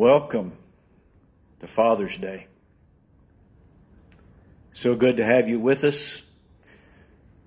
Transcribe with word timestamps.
Welcome 0.00 0.54
to 1.60 1.66
Father's 1.66 2.16
Day. 2.16 2.46
So 4.72 4.94
good 4.94 5.18
to 5.18 5.24
have 5.26 5.46
you 5.46 5.60
with 5.60 5.84
us. 5.84 6.22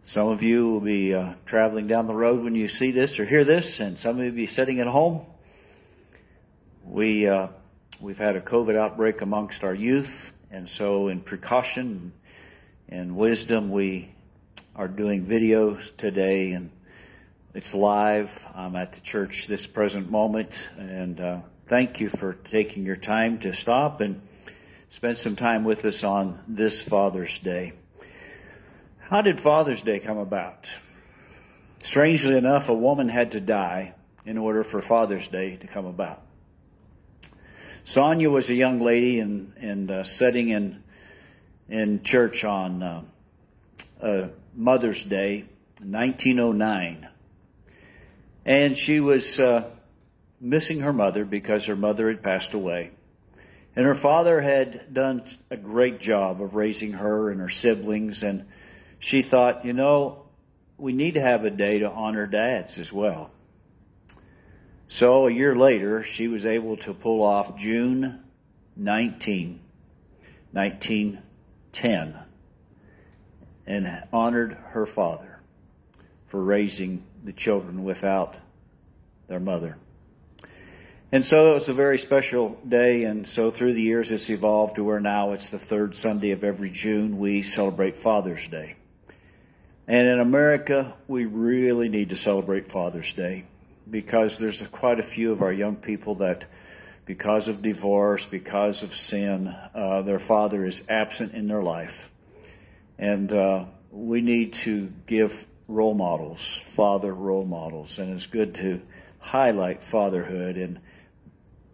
Some 0.04 0.28
of 0.28 0.44
you 0.44 0.70
will 0.70 0.80
be 0.80 1.16
uh, 1.16 1.34
traveling 1.48 1.88
down 1.88 2.06
the 2.06 2.14
road 2.14 2.44
when 2.44 2.54
you 2.54 2.68
see 2.68 2.92
this 2.92 3.20
or 3.20 3.26
hear 3.26 3.44
this, 3.44 3.80
and 3.80 3.98
some 3.98 4.20
of 4.20 4.24
you 4.24 4.30
will 4.30 4.36
be 4.36 4.46
sitting 4.46 4.80
at 4.80 4.86
home. 4.86 5.26
We 6.86 7.28
uh, 7.28 7.48
we've 8.00 8.20
had 8.20 8.36
a 8.36 8.42
COVID 8.42 8.78
outbreak 8.78 9.22
amongst 9.22 9.64
our 9.64 9.74
youth, 9.74 10.32
and 10.52 10.70
so 10.70 11.08
in 11.08 11.22
precaution 11.22 12.14
and 12.88 13.16
wisdom, 13.16 13.72
we 13.72 14.14
are 14.76 14.88
doing 14.88 15.26
videos 15.26 15.90
today, 15.98 16.52
and 16.52 16.70
it's 17.56 17.74
live. 17.74 18.46
I'm 18.54 18.76
at 18.76 18.94
the 18.94 19.00
church 19.00 19.48
this 19.48 19.66
present 19.66 20.12
moment, 20.12 20.52
and 20.78 21.20
uh, 21.20 21.40
thank 21.74 22.00
you 22.00 22.08
for 22.08 22.34
taking 22.52 22.86
your 22.86 22.96
time 22.96 23.40
to 23.40 23.52
stop 23.52 24.00
and 24.00 24.22
spend 24.92 25.18
some 25.18 25.36
time 25.36 25.64
with 25.64 25.84
us 25.86 26.04
on 26.04 26.40
this 26.48 26.80
Father's 26.80 27.40
Day. 27.40 27.74
How 29.00 29.24
did 29.24 29.42
Father's 29.42 29.82
Day 29.82 29.98
come 29.98 30.20
about? 30.20 30.70
Strangely 31.82 32.38
enough, 32.38 32.70
a 32.70 32.76
woman 32.76 33.10
had 33.10 33.32
to 33.32 33.40
die 33.40 33.96
in 34.24 34.38
order 34.38 34.64
for 34.64 34.84
Father's 34.84 35.28
Day 35.28 35.56
to 35.56 35.66
come 35.66 35.88
about. 35.88 36.22
Sonora 37.86 38.30
was 38.30 38.52
a 38.52 38.54
young 38.54 38.80
lady 38.80 39.18
and 39.18 39.54
and 39.58 39.90
uh, 39.90 40.04
sitting 40.04 40.50
in 40.50 40.84
in 41.70 42.04
church 42.04 42.44
on 42.44 42.84
uh, 42.84 43.02
uh, 44.00 44.28
Mother's 44.56 45.04
Day, 45.04 45.46
1909, 45.80 47.08
and 48.46 48.78
she 48.78 49.00
was 49.00 49.40
uh, 49.40 49.72
missing 50.44 50.82
her 50.82 50.94
mother 50.94 51.24
because 51.24 51.66
her 51.66 51.76
mother 51.76 52.10
had 52.10 52.22
passed 52.22 52.54
away. 52.54 52.92
And 53.76 53.86
her 53.86 53.96
father 53.96 54.42
had 54.42 54.94
done 54.94 55.24
a 55.50 55.58
great 55.58 56.00
job 56.00 56.42
of 56.42 56.54
raising 56.54 56.92
her 56.92 57.32
and 57.32 57.40
her 57.40 57.50
siblings. 57.50 58.22
And 58.22 58.46
she 59.00 59.24
thought, 59.24 59.66
you 59.66 59.74
know, 59.74 60.26
we 60.78 60.94
need 60.94 61.16
to 61.16 61.22
have 61.22 61.46
a 61.46 61.50
day 61.50 61.80
to 61.80 61.90
honor 61.90 62.28
dads 62.28 62.78
as 62.78 62.92
well. 62.92 63.32
So 64.90 65.28
a 65.28 65.34
year 65.34 65.56
later, 65.56 66.04
she 66.04 66.28
was 66.28 66.46
able 66.46 66.78
to 66.78 66.94
pull 66.94 67.24
off 67.24 67.58
June 67.58 68.20
19, 68.76 69.60
1910, 70.52 72.16
and 73.66 74.04
honored 74.12 74.58
her 74.72 74.86
father 74.86 75.40
for 76.28 76.44
raising 76.44 77.04
the 77.24 77.32
children 77.34 77.84
without 77.84 78.36
their 79.28 79.40
mother. 79.40 79.78
And 81.14 81.24
so 81.24 81.52
it 81.52 81.54
was 81.54 81.70
a 81.70 81.76
very 81.76 82.00
special 82.00 82.58
day, 82.68 83.04
and 83.04 83.28
so 83.28 83.52
through 83.52 83.76
the 83.76 83.84
years 83.84 84.12
it's 84.12 84.32
evolved 84.32 84.78
to 84.78 84.84
where 84.84 85.00
now 85.00 85.34
it's 85.34 85.48
the 85.48 85.60
third 85.60 85.96
Sunday 85.96 86.32
of 86.32 86.44
every 86.44 86.72
June 86.72 87.20
we 87.20 87.44
celebrate 87.44 88.00
Father's 88.00 88.48
Day. 88.48 88.78
And 89.88 90.08
in 90.08 90.20
America, 90.20 90.96
we 91.08 91.26
really 91.26 91.88
need 91.88 92.10
to 92.10 92.16
celebrate 92.16 92.72
Father's 92.72 93.14
Day 93.14 93.46
because 93.88 94.40
there's 94.40 94.64
quite 94.72 95.00
a 95.00 95.04
few 95.04 95.32
of 95.32 95.44
our 95.44 95.54
young 95.54 95.76
people 95.76 96.16
that, 96.16 96.46
because 97.06 97.48
of 97.48 97.62
divorce, 97.62 98.26
because 98.26 98.82
of 98.82 98.96
sin, 98.96 99.54
uh, 99.76 100.02
their 100.02 100.18
father 100.18 100.66
is 100.66 100.82
absent 100.90 101.36
in 101.36 101.48
their 101.48 101.62
life. 101.62 102.10
And 102.98 103.32
uh, 103.32 103.66
we 103.92 104.22
need 104.22 104.56
to 104.66 104.92
give 105.06 105.46
role 105.68 105.94
models, 105.94 106.60
father 106.76 107.14
role 107.14 107.46
models, 107.46 108.00
and 108.00 108.16
it's 108.16 108.26
good 108.26 108.56
to 108.56 108.82
highlight 109.20 109.84
fatherhood 109.84 110.58
and 110.58 110.80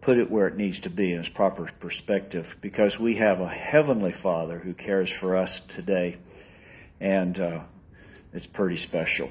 put 0.00 0.18
it 0.18 0.30
where 0.30 0.46
it 0.46 0.56
needs 0.56 0.80
to 0.80 0.90
be 0.90 1.12
in 1.12 1.20
its 1.20 1.28
proper 1.28 1.70
perspective 1.78 2.56
because 2.60 2.98
we 2.98 3.16
have 3.16 3.40
a 3.40 3.48
heavenly 3.48 4.12
Father 4.12 4.58
who 4.58 4.72
cares 4.72 5.10
for 5.10 5.36
us 5.36 5.60
today, 5.60 6.16
and 7.00 7.38
uh, 7.38 7.60
it's 8.32 8.46
pretty 8.46 8.76
special. 8.76 9.30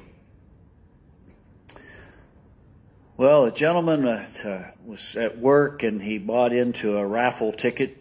Well, 3.17 3.45
a 3.45 3.51
gentleman 3.51 4.07
uh, 4.07 4.71
was 4.85 5.17
at 5.17 5.37
work 5.37 5.83
and 5.83 6.01
he 6.01 6.19
bought 6.19 6.53
into 6.53 6.95
a 6.97 7.05
raffle 7.05 7.51
ticket, 7.51 7.97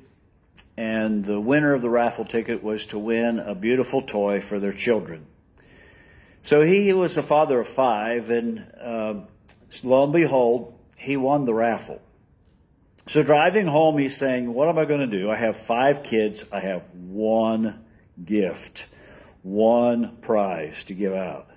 and 0.77 1.25
the 1.25 1.41
winner 1.41 1.75
of 1.75 1.83
the 1.83 1.91
raffle 1.91 2.25
ticket 2.25 2.63
was 2.63 2.87
to 2.87 2.99
win 2.99 3.41
a 3.41 3.55
beautiful 3.55 4.03
toy 4.03 4.41
for 4.41 4.61
their 4.61 4.73
children. 4.73 5.27
So 6.45 6.63
he 6.63 6.93
was 6.93 7.17
a 7.17 7.23
father 7.23 7.61
of 7.61 7.69
five, 7.69 8.31
and 8.31 8.65
uh, 8.81 9.15
lo 9.83 10.05
and 10.05 10.13
behold, 10.13 10.79
he 10.97 11.17
won 11.17 11.47
the 11.47 11.55
raffle. 11.55 12.01
So 13.09 13.23
driving 13.23 13.67
home, 13.67 13.97
he's 13.97 14.17
saying, 14.17 14.53
What 14.53 14.69
am 14.69 14.79
I 14.79 14.85
going 14.85 15.01
to 15.01 15.07
do? 15.07 15.31
I 15.31 15.37
have 15.37 15.57
five 15.57 16.03
kids. 16.03 16.45
I 16.53 16.61
have 16.61 16.83
one 16.93 17.85
gift, 18.23 18.85
one 19.43 20.19
prize 20.21 20.85
to 20.85 20.95
give 20.95 21.15
out. 21.15 21.49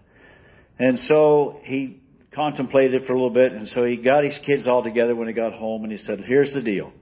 And 0.79 0.97
so 0.97 1.59
he 1.63 1.99
contemplated 2.31 3.05
for 3.05 3.11
a 3.11 3.15
little 3.15 3.29
bit, 3.29 3.51
and 3.51 3.67
so 3.67 3.83
he 3.83 3.97
got 3.97 4.23
his 4.23 4.39
kids 4.39 4.65
all 4.65 4.81
together 4.81 5.13
when 5.13 5.27
he 5.27 5.33
got 5.33 5.51
home, 5.51 5.83
and 5.83 5.91
he 5.91 5.97
said, 5.97 6.21
Here's 6.21 6.53
the 6.53 6.61
deal. 6.61 6.93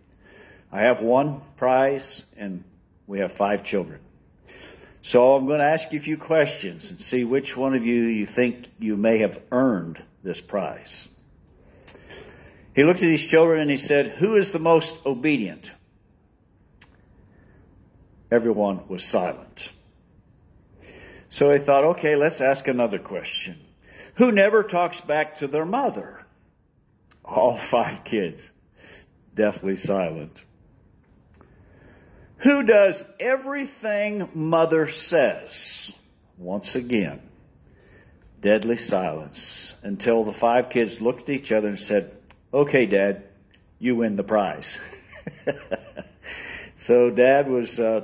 I 0.72 0.81
have 0.81 1.00
one 1.00 1.42
prize, 1.58 2.24
and 2.36 2.64
we 3.06 3.20
have 3.20 3.34
five 3.34 3.64
children. 3.64 4.00
So 5.04 5.36
I'm 5.36 5.46
going 5.46 5.60
to 5.60 5.66
ask 5.66 5.92
you 5.92 6.00
a 6.00 6.02
few 6.02 6.18
questions 6.18 6.90
and 6.90 7.00
see 7.00 7.24
which 7.24 7.56
one 7.56 7.76
of 7.76 7.86
you 7.86 8.06
you 8.06 8.26
think 8.26 8.66
you 8.80 8.98
may 8.98 9.20
have 9.20 9.40
earned 9.52 10.02
this 10.24 10.42
prize. 10.42 11.07
He 12.80 12.86
looked 12.86 13.04
at 13.04 13.10
his 13.10 13.26
children 13.26 13.60
and 13.60 13.70
he 13.70 13.76
said, 13.76 14.08
Who 14.08 14.38
is 14.38 14.54
the 14.54 14.58
most 14.58 14.96
obedient? 15.06 15.70
Everyone 18.31 18.88
was 18.88 19.04
silent. 19.04 19.70
So 21.30 21.52
he 21.52 21.60
thought, 21.60 21.84
okay, 21.84 22.16
let's 22.16 22.40
ask 22.40 22.70
another 22.70 22.98
question. 22.98 23.60
Who 24.16 24.31
never 24.31 24.64
talks 24.64 25.02
back 25.02 25.40
to 25.40 25.48
their 25.48 25.66
mother? 25.66 26.26
All 27.26 27.58
five 27.76 28.06
kids, 28.06 28.50
deathly 29.36 29.76
silent. 29.76 30.42
Who 32.38 32.64
does 32.64 33.04
everything 33.20 34.30
mother 34.34 34.88
says? 34.88 35.92
Once 36.38 36.76
again, 36.76 37.20
deadly 38.42 38.78
silence 38.78 39.74
until 39.84 40.24
the 40.24 40.31
five 40.31 40.70
kids 40.70 41.02
looked 41.02 41.24
at 41.24 41.36
each 41.36 41.52
other 41.52 41.68
and 41.68 41.78
said, 41.78 42.16
okay, 42.54 42.86
Dad, 42.86 43.24
you 43.80 43.96
win 43.96 44.16
the 44.16 44.24
prize. 44.24 44.80
so 46.78 47.10
Dad 47.10 47.50
was, 47.50 47.80
uh, 47.80 48.01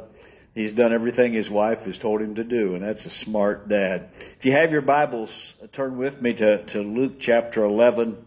he's 0.54 0.74
done 0.74 0.94
everything 0.94 1.34
his 1.34 1.50
wife 1.50 1.82
has 1.86 1.98
told 1.98 2.22
him 2.22 2.36
to 2.36 2.44
do, 2.44 2.76
and 2.76 2.84
that's 2.84 3.06
a 3.06 3.10
smart 3.10 3.68
dad. 3.68 4.10
If 4.40 4.46
you 4.46 4.52
have 4.54 4.72
your 4.72 4.82
Bibles, 4.82 5.54
turn 5.74 5.98
with 5.98 6.22
me 6.22 6.34
to, 6.34 6.66
to 6.66 6.82
Luke 6.82 7.20
chapter 7.20 7.64
11. 7.64 8.18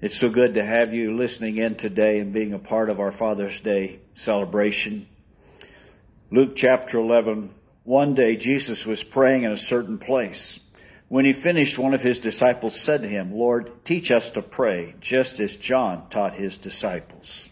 It's 0.00 0.18
so 0.18 0.28
good 0.28 0.54
to 0.54 0.64
have 0.64 0.92
you 0.92 1.16
listening 1.16 1.56
in 1.56 1.76
today 1.76 2.18
and 2.18 2.32
being 2.32 2.52
a 2.52 2.58
part 2.58 2.90
of 2.90 3.00
our 3.00 3.12
Father's 3.12 3.58
Day 3.60 4.00
celebration. 4.14 5.06
Luke 6.30 6.56
chapter 6.56 6.98
11. 6.98 7.50
One 7.84 8.14
day 8.14 8.36
Jesus 8.36 8.84
was 8.84 9.02
praying 9.02 9.44
in 9.44 9.52
a 9.52 9.56
certain 9.56 9.98
place. 9.98 10.58
When 11.08 11.24
he 11.24 11.32
finished, 11.32 11.78
one 11.78 11.94
of 11.94 12.02
his 12.02 12.18
disciples 12.18 12.78
said 12.78 13.02
to 13.02 13.08
him, 13.08 13.34
Lord, 13.34 13.84
teach 13.84 14.10
us 14.10 14.30
to 14.30 14.42
pray, 14.42 14.94
just 15.00 15.38
as 15.38 15.54
John 15.56 16.08
taught 16.08 16.34
his 16.34 16.56
disciples. 16.56 17.48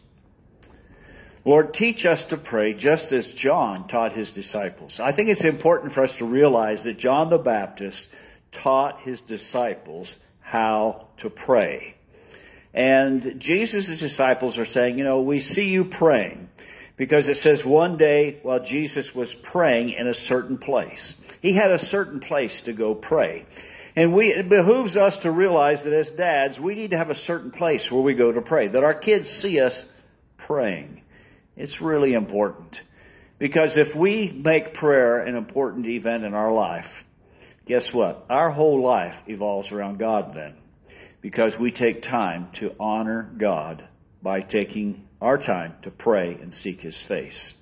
Lord, 1.45 1.75
teach 1.75 2.07
us 2.07 2.25
to 2.27 2.37
pray, 2.37 2.73
just 2.73 3.13
as 3.13 3.33
John 3.33 3.89
taught 3.89 4.13
his 4.13 4.31
disciples. 4.31 5.01
I 5.01 5.13
think 5.13 5.29
it's 5.29 5.45
important 5.45 5.93
for 5.93 6.03
us 6.03 6.17
to 6.17 6.25
realize 6.25 6.85
that 6.85 6.99
John 6.99 7.31
the 7.31 7.39
Baptist 7.39 8.09
taught 8.53 9.03
his 9.03 9.21
disciples 9.21 10.15
how 10.41 11.09
to 11.19 11.31
pray. 11.31 11.97
And 12.75 13.35
Jesus' 13.39 13.99
disciples 13.99 14.57
are 14.59 14.65
saying, 14.65 14.99
you 14.99 15.05
know, 15.05 15.21
we 15.21 15.41
see 15.41 15.69
you 15.69 15.85
praying 15.85 16.49
because 17.03 17.27
it 17.27 17.37
says 17.37 17.65
one 17.65 17.97
day 17.97 18.39
while 18.45 18.63
Jesus 18.63 19.13
was 19.13 19.35
praying 19.35 19.91
in 19.91 20.07
a 20.07 20.15
certain 20.15 20.57
place. 20.57 21.17
He 21.41 21.53
had 21.53 21.73
a 21.73 21.79
certain 21.81 22.21
place 22.21 22.61
to 22.61 22.73
go 22.73 22.95
pray. 22.95 23.45
And 23.97 24.15
we, 24.15 24.29
it 24.29 24.49
behooves 24.49 24.97
us 24.97 25.19
to 25.19 25.33
realize 25.33 25.83
that 25.83 25.95
as 25.95 26.13
dads, 26.13 26.61
we 26.61 26.77
need 26.77 26.93
to 26.93 26.99
have 26.99 27.11
a 27.11 27.17
certain 27.17 27.51
place 27.51 27.91
where 27.91 28.03
we 28.03 28.15
go 28.15 28.31
to 28.31 28.41
pray, 28.41 28.69
that 28.69 28.85
our 28.85 28.95
kids 28.95 29.29
see 29.29 29.59
us 29.59 29.85
praying. 30.37 31.03
It's 31.57 31.81
really 31.81 32.13
important. 32.13 32.81
Because 33.37 33.77
if 33.79 33.97
we 33.97 34.31
make 34.31 34.73
prayer 34.73 35.25
an 35.25 35.35
important 35.35 35.87
event 35.87 36.23
in 36.23 36.35
our 36.35 36.53
life, 36.53 37.03
guess 37.67 37.93
what? 37.93 38.27
Our 38.31 38.53
whole 38.53 38.81
life 38.81 39.17
evolves 39.27 39.73
around 39.73 39.99
God 39.99 40.35
then. 40.37 40.55
Because 41.21 41.59
we 41.59 41.73
take 41.73 42.03
time 42.03 42.51
to 42.53 42.77
honor 42.79 43.29
God 43.37 43.89
by 44.23 44.43
taking 44.43 45.09
our 45.23 45.39
time 45.39 45.75
to 45.83 45.91
pray 45.91 46.37
and 46.41 46.53
seek 46.53 46.81
his 46.81 46.97
face. 46.97 47.55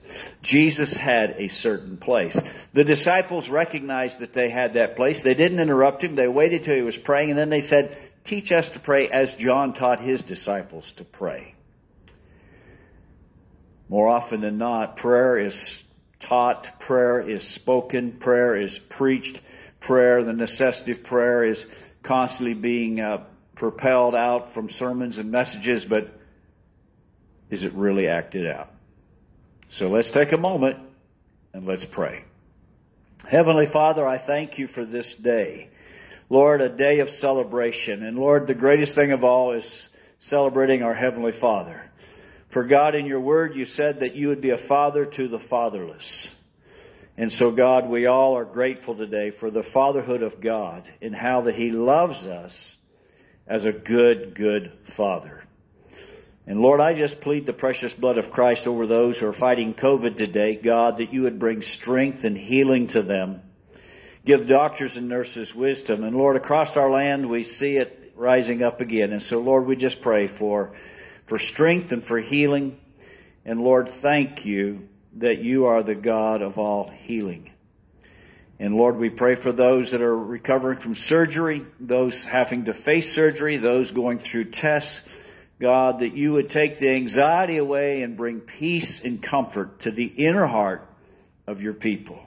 Jesus 0.43 0.95
had 0.95 1.37
a 1.39 1.49
certain 1.49 1.99
place. 1.99 2.41
The 2.73 2.85
disciples 2.85 3.51
recognized 3.51 4.21
that 4.21 4.33
they 4.33 4.49
had 4.49 4.75
that 4.75 4.97
place. 4.97 5.23
They 5.23 5.35
didn't 5.35 5.61
interrupt 5.61 6.03
him. 6.03 6.17
They 6.17 6.27
waited 6.27 6.65
till 6.65 6.75
he 6.75 6.83
was 6.83 6.97
praying 6.97 7.31
and 7.31 7.39
then 7.39 7.51
they 7.51 7.61
said, 7.61 7.99
teach 8.25 8.51
us 8.51 8.71
to 8.71 8.79
pray 8.79 9.09
as 9.09 9.35
John 9.35 9.75
taught 9.75 10.01
his 10.01 10.23
disciples 10.23 10.93
to 10.93 11.05
pray. 11.05 11.55
More 13.91 14.09
often 14.09 14.41
than 14.41 14.57
not, 14.57 14.97
prayer 14.97 15.39
is 15.39 15.83
taught, 16.21 16.81
prayer 16.81 17.21
is 17.21 17.47
spoken, 17.47 18.13
prayer 18.13 18.57
is 18.57 18.79
preached, 18.79 19.41
prayer, 19.81 20.25
the 20.25 20.33
necessity 20.33 20.93
of 20.93 21.03
prayer 21.03 21.45
is 21.45 21.67
constantly 22.03 22.55
being 22.55 23.01
uh, 23.01 23.25
propelled 23.55 24.15
out 24.15 24.55
from 24.55 24.71
sermons 24.71 25.19
and 25.19 25.31
messages, 25.31 25.85
but 25.85 26.20
is 27.51 27.65
it 27.65 27.73
really 27.75 28.09
acted 28.09 28.47
out? 28.47 28.71
So 29.69 29.89
let's 29.89 30.11
take 30.11 30.33
a 30.33 30.37
moment 30.37 30.79
and 31.53 31.67
let's 31.67 31.85
pray. 31.85 32.25
Heavenly 33.29 33.67
Father, 33.67 34.07
I 34.07 34.19
thank 34.19 34.59
you 34.59 34.67
for 34.67 34.85
this 34.85 35.15
day. 35.15 35.69
Lord, 36.29 36.61
a 36.61 36.69
day 36.69 37.01
of 37.01 37.11
celebration. 37.11 38.05
And 38.05 38.19
Lord, 38.19 38.47
the 38.47 38.55
greatest 38.55 38.95
thing 38.95 39.13
of 39.13 39.25
all 39.25 39.53
is 39.53 39.89
celebrating 40.21 40.83
our 40.83 40.95
Heavenly 40.95 41.33
Father. 41.33 41.91
For 42.51 42.65
God, 42.65 42.95
in 42.95 43.07
your 43.07 43.21
word, 43.21 43.55
you 43.55 43.65
said 43.65 44.01
that 44.01 44.15
you 44.15 44.29
would 44.29 44.41
be 44.41 44.51
a 44.51 44.59
father 44.59 45.05
to 45.05 45.29
the 45.29 45.39
fatherless. 45.39 46.33
And 47.17 47.33
so, 47.33 47.51
God, 47.51 47.89
we 47.89 48.07
all 48.07 48.37
are 48.37 48.45
grateful 48.45 48.95
today 48.95 49.31
for 49.31 49.51
the 49.51 49.63
fatherhood 49.63 50.23
of 50.23 50.41
God 50.41 50.89
and 51.03 51.15
how 51.15 51.43
that 51.43 51.55
He 51.55 51.71
loves 51.71 52.27
us 52.27 52.77
as 53.47 53.65
a 53.65 53.73
good, 53.73 54.35
good 54.35 54.73
Father. 54.85 55.45
And 56.51 56.61
Lord, 56.61 56.81
I 56.81 56.95
just 56.95 57.21
plead 57.21 57.47
the 57.47 57.53
precious 57.53 57.95
blood 57.95 58.19
of 58.19 58.33
Christ 58.33 58.67
over 58.67 58.85
those 58.85 59.17
who 59.17 59.29
are 59.29 59.33
fighting 59.33 59.73
COVID 59.73 60.17
today, 60.17 60.57
God, 60.57 60.97
that 60.97 61.13
you 61.13 61.23
would 61.23 61.39
bring 61.39 61.63
strength 61.63 62.25
and 62.25 62.37
healing 62.37 62.89
to 62.89 63.03
them. 63.03 63.43
Give 64.27 64.49
doctors 64.49 64.97
and 64.97 65.09
nurses 65.09 65.55
wisdom. 65.55 66.03
And 66.03 66.17
Lord, 66.17 66.35
across 66.35 66.77
our 66.77 66.91
land, 66.91 67.31
we 67.31 67.45
see 67.45 67.77
it 67.77 68.15
rising 68.17 68.65
up 68.65 68.81
again. 68.81 69.13
And 69.13 69.23
so, 69.23 69.39
Lord, 69.39 69.65
we 69.65 69.77
just 69.77 70.03
pray 70.03 70.27
for, 70.27 70.75
for 71.27 71.39
strength 71.39 71.93
and 71.93 72.03
for 72.03 72.19
healing. 72.19 72.81
And 73.45 73.61
Lord, 73.61 73.89
thank 73.89 74.45
you 74.45 74.89
that 75.19 75.39
you 75.39 75.67
are 75.67 75.85
the 75.85 75.95
God 75.95 76.43
of 76.43 76.59
all 76.59 76.91
healing. 77.05 77.53
And 78.59 78.75
Lord, 78.75 78.97
we 78.97 79.09
pray 79.09 79.37
for 79.37 79.53
those 79.53 79.93
that 79.93 80.03
are 80.03 80.19
recovering 80.19 80.81
from 80.81 80.97
surgery, 80.97 81.65
those 81.79 82.25
having 82.25 82.65
to 82.65 82.75
face 82.75 83.15
surgery, 83.15 83.57
those 83.57 83.93
going 83.93 84.19
through 84.19 84.47
tests. 84.47 85.01
God, 85.61 86.01
that 86.01 86.17
you 86.17 86.33
would 86.33 86.49
take 86.49 86.79
the 86.79 86.89
anxiety 86.89 87.59
away 87.59 88.03
and 88.03 88.17
bring 88.17 88.41
peace 88.41 89.01
and 89.01 89.23
comfort 89.23 89.81
to 89.81 89.91
the 89.91 90.07
inner 90.07 90.47
heart 90.47 90.89
of 91.47 91.61
your 91.61 91.75
people. 91.75 92.19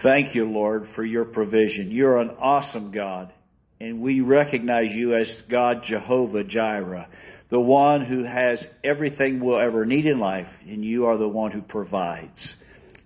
Thank 0.00 0.34
you, 0.34 0.44
Lord, 0.44 0.88
for 0.88 1.02
your 1.02 1.24
provision. 1.24 1.90
You're 1.90 2.18
an 2.18 2.30
awesome 2.38 2.92
God, 2.92 3.32
and 3.80 4.00
we 4.00 4.20
recognize 4.20 4.94
you 4.94 5.16
as 5.16 5.42
God 5.48 5.82
Jehovah 5.82 6.44
Jireh, 6.44 7.08
the 7.48 7.58
one 7.58 8.04
who 8.04 8.24
has 8.24 8.66
everything 8.84 9.40
we'll 9.40 9.58
ever 9.58 9.86
need 9.86 10.04
in 10.04 10.18
life, 10.18 10.54
and 10.68 10.84
you 10.84 11.06
are 11.06 11.16
the 11.16 11.26
one 11.26 11.50
who 11.50 11.62
provides. 11.62 12.54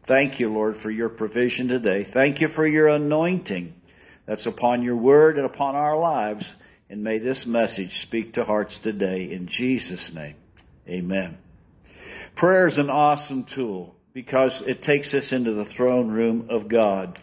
Thank 0.04 0.40
you, 0.40 0.52
Lord, 0.52 0.76
for 0.76 0.90
your 0.90 1.08
provision 1.08 1.68
today. 1.68 2.02
Thank 2.02 2.40
you 2.40 2.48
for 2.48 2.66
your 2.66 2.88
anointing 2.88 3.72
that's 4.26 4.46
upon 4.46 4.82
your 4.82 4.96
word 4.96 5.36
and 5.36 5.46
upon 5.46 5.76
our 5.76 5.96
lives. 5.96 6.52
And 6.92 7.02
may 7.02 7.16
this 7.16 7.46
message 7.46 8.02
speak 8.02 8.34
to 8.34 8.44
hearts 8.44 8.76
today 8.76 9.32
in 9.32 9.46
Jesus' 9.46 10.12
name. 10.12 10.34
Amen. 10.86 11.38
Prayer 12.36 12.66
is 12.66 12.76
an 12.76 12.90
awesome 12.90 13.44
tool 13.44 13.96
because 14.12 14.60
it 14.60 14.82
takes 14.82 15.14
us 15.14 15.32
into 15.32 15.54
the 15.54 15.64
throne 15.64 16.10
room 16.10 16.48
of 16.50 16.68
God. 16.68 17.18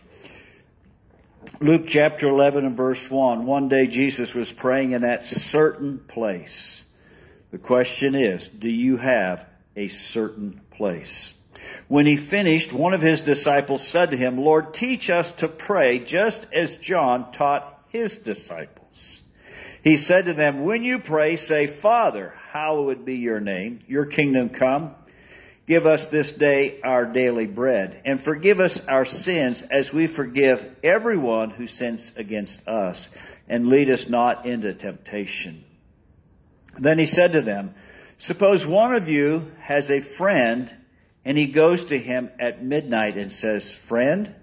Luke 1.61 1.83
chapter 1.85 2.27
11 2.27 2.65
and 2.65 2.75
verse 2.75 3.11
1. 3.11 3.45
One 3.45 3.69
day 3.69 3.85
Jesus 3.85 4.33
was 4.33 4.51
praying 4.51 4.93
in 4.93 5.03
that 5.03 5.23
certain 5.23 5.99
place. 5.99 6.83
The 7.51 7.59
question 7.59 8.15
is, 8.15 8.47
do 8.49 8.69
you 8.69 8.97
have 8.97 9.45
a 9.75 9.87
certain 9.87 10.61
place? 10.71 11.35
When 11.87 12.07
he 12.07 12.15
finished, 12.17 12.73
one 12.73 12.95
of 12.95 13.03
his 13.03 13.21
disciples 13.21 13.87
said 13.87 14.09
to 14.09 14.17
him, 14.17 14.39
Lord, 14.39 14.73
teach 14.73 15.11
us 15.11 15.31
to 15.33 15.47
pray 15.47 15.99
just 15.99 16.47
as 16.51 16.75
John 16.77 17.31
taught 17.33 17.83
his 17.89 18.17
disciples. 18.17 18.78
He 19.83 19.97
said 19.97 20.25
to 20.25 20.33
them, 20.33 20.63
When 20.63 20.83
you 20.83 20.99
pray, 20.99 21.35
say, 21.35 21.67
Father, 21.67 22.33
hallowed 22.51 23.05
be 23.05 23.15
your 23.15 23.39
name, 23.39 23.79
your 23.87 24.05
kingdom 24.05 24.49
come. 24.49 24.95
Give 25.67 25.85
us 25.85 26.07
this 26.07 26.31
day 26.31 26.81
our 26.83 27.05
daily 27.05 27.45
bread, 27.45 28.01
and 28.03 28.19
forgive 28.19 28.59
us 28.59 28.81
our 28.87 29.05
sins 29.05 29.61
as 29.61 29.93
we 29.93 30.07
forgive 30.07 30.65
everyone 30.83 31.51
who 31.51 31.67
sins 31.67 32.11
against 32.17 32.67
us, 32.67 33.07
and 33.47 33.67
lead 33.67 33.89
us 33.89 34.09
not 34.09 34.47
into 34.47 34.73
temptation. 34.73 35.63
Then 36.77 36.97
he 36.97 37.05
said 37.05 37.33
to 37.33 37.41
them, 37.41 37.75
Suppose 38.17 38.65
one 38.65 38.95
of 38.95 39.07
you 39.07 39.51
has 39.61 39.91
a 39.91 40.01
friend, 40.01 40.73
and 41.23 41.37
he 41.37 41.45
goes 41.45 41.85
to 41.85 41.99
him 41.99 42.31
at 42.39 42.63
midnight 42.63 43.15
and 43.17 43.31
says, 43.31 43.71
Friend, 43.71 44.33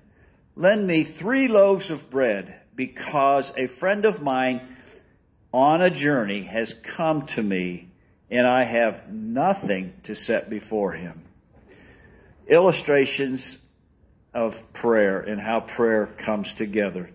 lend 0.54 0.86
me 0.86 1.02
three 1.02 1.48
loaves 1.48 1.90
of 1.90 2.08
bread, 2.08 2.60
because 2.76 3.52
a 3.56 3.66
friend 3.66 4.04
of 4.04 4.22
mine 4.22 4.75
on 5.56 5.80
a 5.80 5.88
journey 5.88 6.42
has 6.42 6.74
come 6.82 7.24
to 7.24 7.42
me, 7.42 7.88
and 8.30 8.46
I 8.46 8.64
have 8.64 9.10
nothing 9.10 9.94
to 10.04 10.14
set 10.14 10.50
before 10.50 10.92
him. 10.92 11.22
Illustrations 12.46 13.56
of 14.34 14.60
prayer 14.74 15.18
and 15.18 15.40
how 15.40 15.60
prayer 15.60 16.08
comes 16.18 16.52
together. 16.52 17.08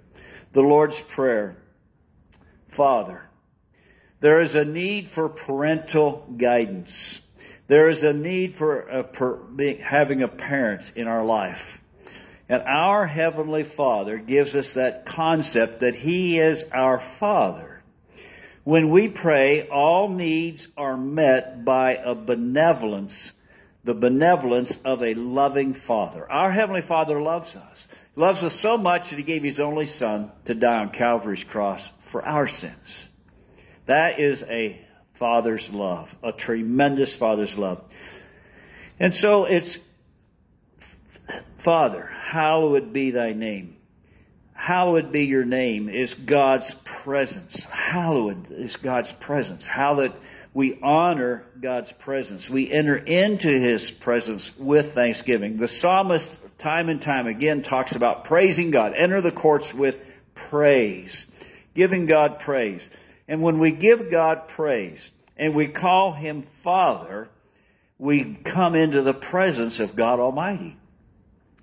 The 0.53 0.61
Lord's 0.61 0.99
Prayer. 0.99 1.55
Father, 2.69 3.29
there 4.21 4.41
is 4.41 4.55
a 4.55 4.65
need 4.65 5.07
for 5.07 5.29
parental 5.29 6.25
guidance. 6.35 7.21
There 7.67 7.89
is 7.89 8.01
a 8.01 8.11
need 8.11 8.55
for 8.55 8.79
a 8.79 9.83
having 9.83 10.23
a 10.23 10.27
parent 10.27 10.91
in 10.95 11.07
our 11.07 11.23
life. 11.23 11.79
And 12.49 12.63
our 12.63 13.05
Heavenly 13.05 13.65
Father 13.65 14.17
gives 14.17 14.55
us 14.55 14.73
that 14.73 15.05
concept 15.05 15.81
that 15.81 15.93
He 15.93 16.39
is 16.39 16.65
our 16.73 16.99
Father. 16.99 17.70
When 18.63 18.91
we 18.91 19.07
pray, 19.07 19.67
all 19.67 20.09
needs 20.09 20.67
are 20.77 20.95
met 20.95 21.65
by 21.65 21.95
a 21.95 22.13
benevolence, 22.13 23.33
the 23.83 23.95
benevolence 23.95 24.77
of 24.85 25.01
a 25.01 25.15
loving 25.15 25.73
Father. 25.73 26.31
Our 26.31 26.51
Heavenly 26.51 26.83
Father 26.83 27.19
loves 27.19 27.55
us. 27.55 27.87
He 28.13 28.21
loves 28.21 28.43
us 28.43 28.53
so 28.53 28.77
much 28.77 29.09
that 29.09 29.17
He 29.17 29.23
gave 29.23 29.41
His 29.41 29.59
only 29.59 29.87
Son 29.87 30.31
to 30.45 30.53
die 30.53 30.77
on 30.77 30.91
Calvary's 30.91 31.43
cross 31.43 31.89
for 32.11 32.23
our 32.23 32.47
sins. 32.47 33.07
That 33.87 34.19
is 34.19 34.43
a 34.43 34.79
Father's 35.13 35.67
love, 35.71 36.15
a 36.23 36.31
tremendous 36.31 37.13
Father's 37.13 37.57
love. 37.57 37.83
And 38.99 39.13
so 39.13 39.45
it's, 39.45 39.77
Father, 41.57 42.11
hallowed 42.21 42.93
be 42.93 43.09
thy 43.09 43.33
name 43.33 43.77
hallowed 44.61 45.11
be 45.11 45.25
your 45.25 45.43
name 45.43 45.89
is 45.89 46.13
God's 46.13 46.75
presence. 46.85 47.63
Hallowed 47.63 48.51
is 48.51 48.75
God's 48.75 49.11
presence. 49.11 49.65
How 49.65 49.95
that 49.95 50.15
we 50.53 50.77
honor 50.83 51.43
God's 51.59 51.91
presence. 51.91 52.47
We 52.47 52.71
enter 52.71 52.95
into 52.95 53.49
His 53.49 53.89
presence 53.89 54.55
with 54.59 54.93
thanksgiving. 54.93 55.57
The 55.57 55.67
psalmist, 55.67 56.31
time 56.59 56.89
and 56.89 57.01
time 57.01 57.25
again, 57.25 57.63
talks 57.63 57.95
about 57.95 58.25
praising 58.25 58.69
God. 58.69 58.93
Enter 58.95 59.19
the 59.19 59.31
courts 59.31 59.73
with 59.73 59.99
praise. 60.35 61.25
Giving 61.73 62.05
God 62.05 62.39
praise. 62.39 62.87
And 63.27 63.41
when 63.41 63.57
we 63.57 63.71
give 63.71 64.11
God 64.11 64.47
praise 64.47 65.09
and 65.37 65.55
we 65.55 65.69
call 65.69 66.13
Him 66.13 66.43
Father, 66.63 67.29
we 67.97 68.35
come 68.45 68.75
into 68.75 69.01
the 69.01 69.13
presence 69.15 69.79
of 69.79 69.95
God 69.95 70.19
Almighty. 70.19 70.77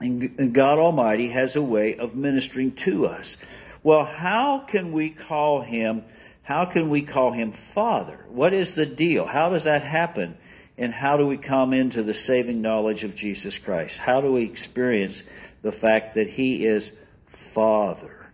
And 0.01 0.55
God 0.55 0.79
Almighty 0.79 1.31
has 1.31 1.57
a 1.57 1.63
way 1.63 1.97
of 1.97 2.15
ministering 2.15 2.73
to 2.77 3.07
us. 3.07 3.37
Well, 3.83 4.05
how 4.05 4.65
can 4.69 4.93
we 4.93 5.11
call 5.11 5.63
him, 5.63 6.05
how 6.43 6.67
can 6.67 6.89
we 6.91 7.03
call 7.03 7.33
him 7.33 7.53
Father? 7.53 8.25
What 8.29 8.55
is 8.55 8.75
the 8.75 8.87
deal? 8.87 9.27
How 9.27 9.51
does 9.51 9.65
that 9.65 9.83
happen? 9.83 10.37
And 10.77 10.95
how 10.95 11.17
do 11.17 11.27
we 11.27 11.37
come 11.37 11.73
into 11.73 12.05
the 12.05 12.15
saving 12.15 12.63
knowledge 12.63 13.03
of 13.03 13.17
Jesus 13.17 13.59
Christ? 13.59 13.99
How 13.99 14.21
do 14.21 14.33
we 14.33 14.45
experience 14.45 15.23
the 15.63 15.73
fact 15.73 16.15
that 16.15 16.29
he 16.29 16.65
is 16.65 16.91
Father? 17.27 18.31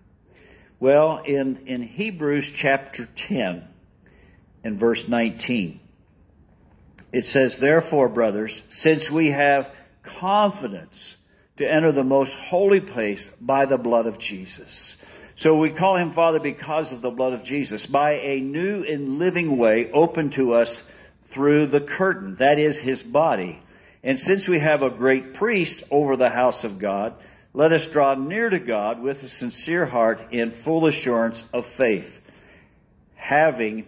Well, 0.79 1.23
in, 1.25 1.67
in 1.67 1.83
Hebrews 1.83 2.51
chapter 2.51 3.07
10 3.07 3.67
and 4.65 4.79
verse 4.79 5.09
19, 5.09 5.81
it 7.13 7.27
says, 7.27 7.57
Therefore, 7.57 8.09
brothers, 8.11 8.63
since 8.69 9.11
we 9.11 9.31
have 9.31 9.71
confidence 10.03 11.17
to 11.59 11.71
enter 11.71 11.93
the 11.93 12.05
most 12.05 12.35
holy 12.35 12.81
place 12.81 13.31
by 13.41 13.67
the 13.67 13.79
blood 13.79 14.07
of 14.07 14.19
Jesus. 14.19 14.97
So 15.37 15.57
we 15.57 15.71
call 15.71 15.97
him 15.97 16.13
Father 16.13 16.41
because 16.41 16.93
of 16.93 17.01
the 17.01 17.11
blood 17.11 17.33
of 17.33 17.45
Jesus, 17.45 17.87
by 17.87 18.13
a 18.13 18.41
new 18.41 18.85
and 18.85 19.19
living 19.19 19.57
way 19.57 19.91
open 19.93 20.31
to 20.31 20.55
us 20.55 20.83
through 21.31 21.67
the 21.67 21.81
curtain, 21.81 22.37
that 22.37 22.59
is 22.59 22.79
his 22.79 23.03
body. 23.03 23.61
And 24.03 24.19
since 24.19 24.47
we 24.47 24.61
have 24.61 24.83
a 24.83 24.91
great 24.91 25.35
priest 25.35 25.83
over 25.91 26.17
the 26.17 26.31
house 26.31 26.63
of 26.63 26.79
God, 26.79 27.15
let 27.53 27.73
us 27.73 27.87
draw 27.87 28.15
near 28.15 28.49
to 28.49 28.59
God 28.59 29.01
with 29.01 29.23
a 29.23 29.29
sincere 29.29 29.87
heart 29.87 30.33
in 30.33 30.51
full 30.51 30.87
assurance 30.87 31.45
of 31.53 31.67
faith, 31.67 32.21
having 33.15 33.87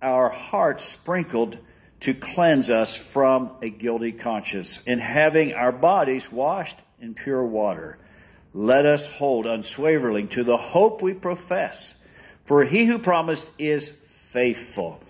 our 0.00 0.30
hearts 0.30 0.84
sprinkled 0.84 1.58
to 2.00 2.14
cleanse 2.14 2.70
us 2.70 2.94
from 2.94 3.50
a 3.60 3.68
guilty 3.68 4.12
conscience, 4.12 4.80
and 4.86 5.00
having 5.00 5.52
our 5.52 5.72
bodies 5.72 6.30
washed 6.30 6.76
in 7.00 7.14
pure 7.14 7.44
water. 7.44 7.98
Let 8.54 8.86
us 8.86 9.06
hold 9.06 9.46
unswaveringly 9.46 10.28
to 10.28 10.44
the 10.44 10.56
hope 10.56 11.02
we 11.02 11.14
profess. 11.14 11.94
For 12.44 12.64
he 12.64 12.86
who 12.86 12.98
promised 12.98 13.46
is 13.58 13.92
faithful. 14.30 15.00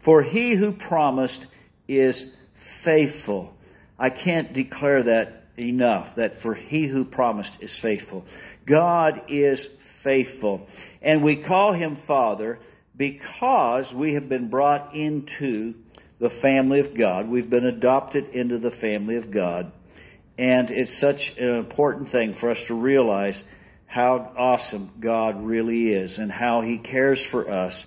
For 0.00 0.22
he 0.22 0.54
who 0.54 0.72
promised 0.72 1.46
is 1.86 2.26
faithful. 2.54 3.54
I 3.98 4.10
can't 4.10 4.52
declare 4.52 5.04
that 5.04 5.44
enough, 5.56 6.16
that 6.16 6.40
for 6.40 6.54
he 6.54 6.86
who 6.86 7.04
promised 7.04 7.58
is 7.60 7.76
faithful. 7.76 8.24
God 8.66 9.22
is 9.28 9.66
faithful. 9.80 10.66
And 11.02 11.22
we 11.22 11.36
call 11.36 11.72
him 11.72 11.96
Father 11.96 12.58
because 12.96 13.92
we 13.92 14.14
have 14.14 14.28
been 14.28 14.48
brought 14.48 14.94
into 14.94 15.74
the 16.18 16.30
family 16.30 16.80
of 16.80 16.94
God. 16.94 17.28
We've 17.28 17.48
been 17.48 17.66
adopted 17.66 18.30
into 18.30 18.58
the 18.58 18.70
family 18.70 19.16
of 19.16 19.30
God. 19.30 19.72
And 20.38 20.70
it's 20.70 20.96
such 20.96 21.36
an 21.36 21.56
important 21.56 22.08
thing 22.08 22.32
for 22.32 22.50
us 22.50 22.64
to 22.66 22.74
realize 22.74 23.42
how 23.86 24.32
awesome 24.38 24.90
God 25.00 25.42
really 25.42 25.88
is 25.88 26.18
and 26.18 26.30
how 26.30 26.60
He 26.60 26.78
cares 26.78 27.20
for 27.20 27.50
us 27.50 27.84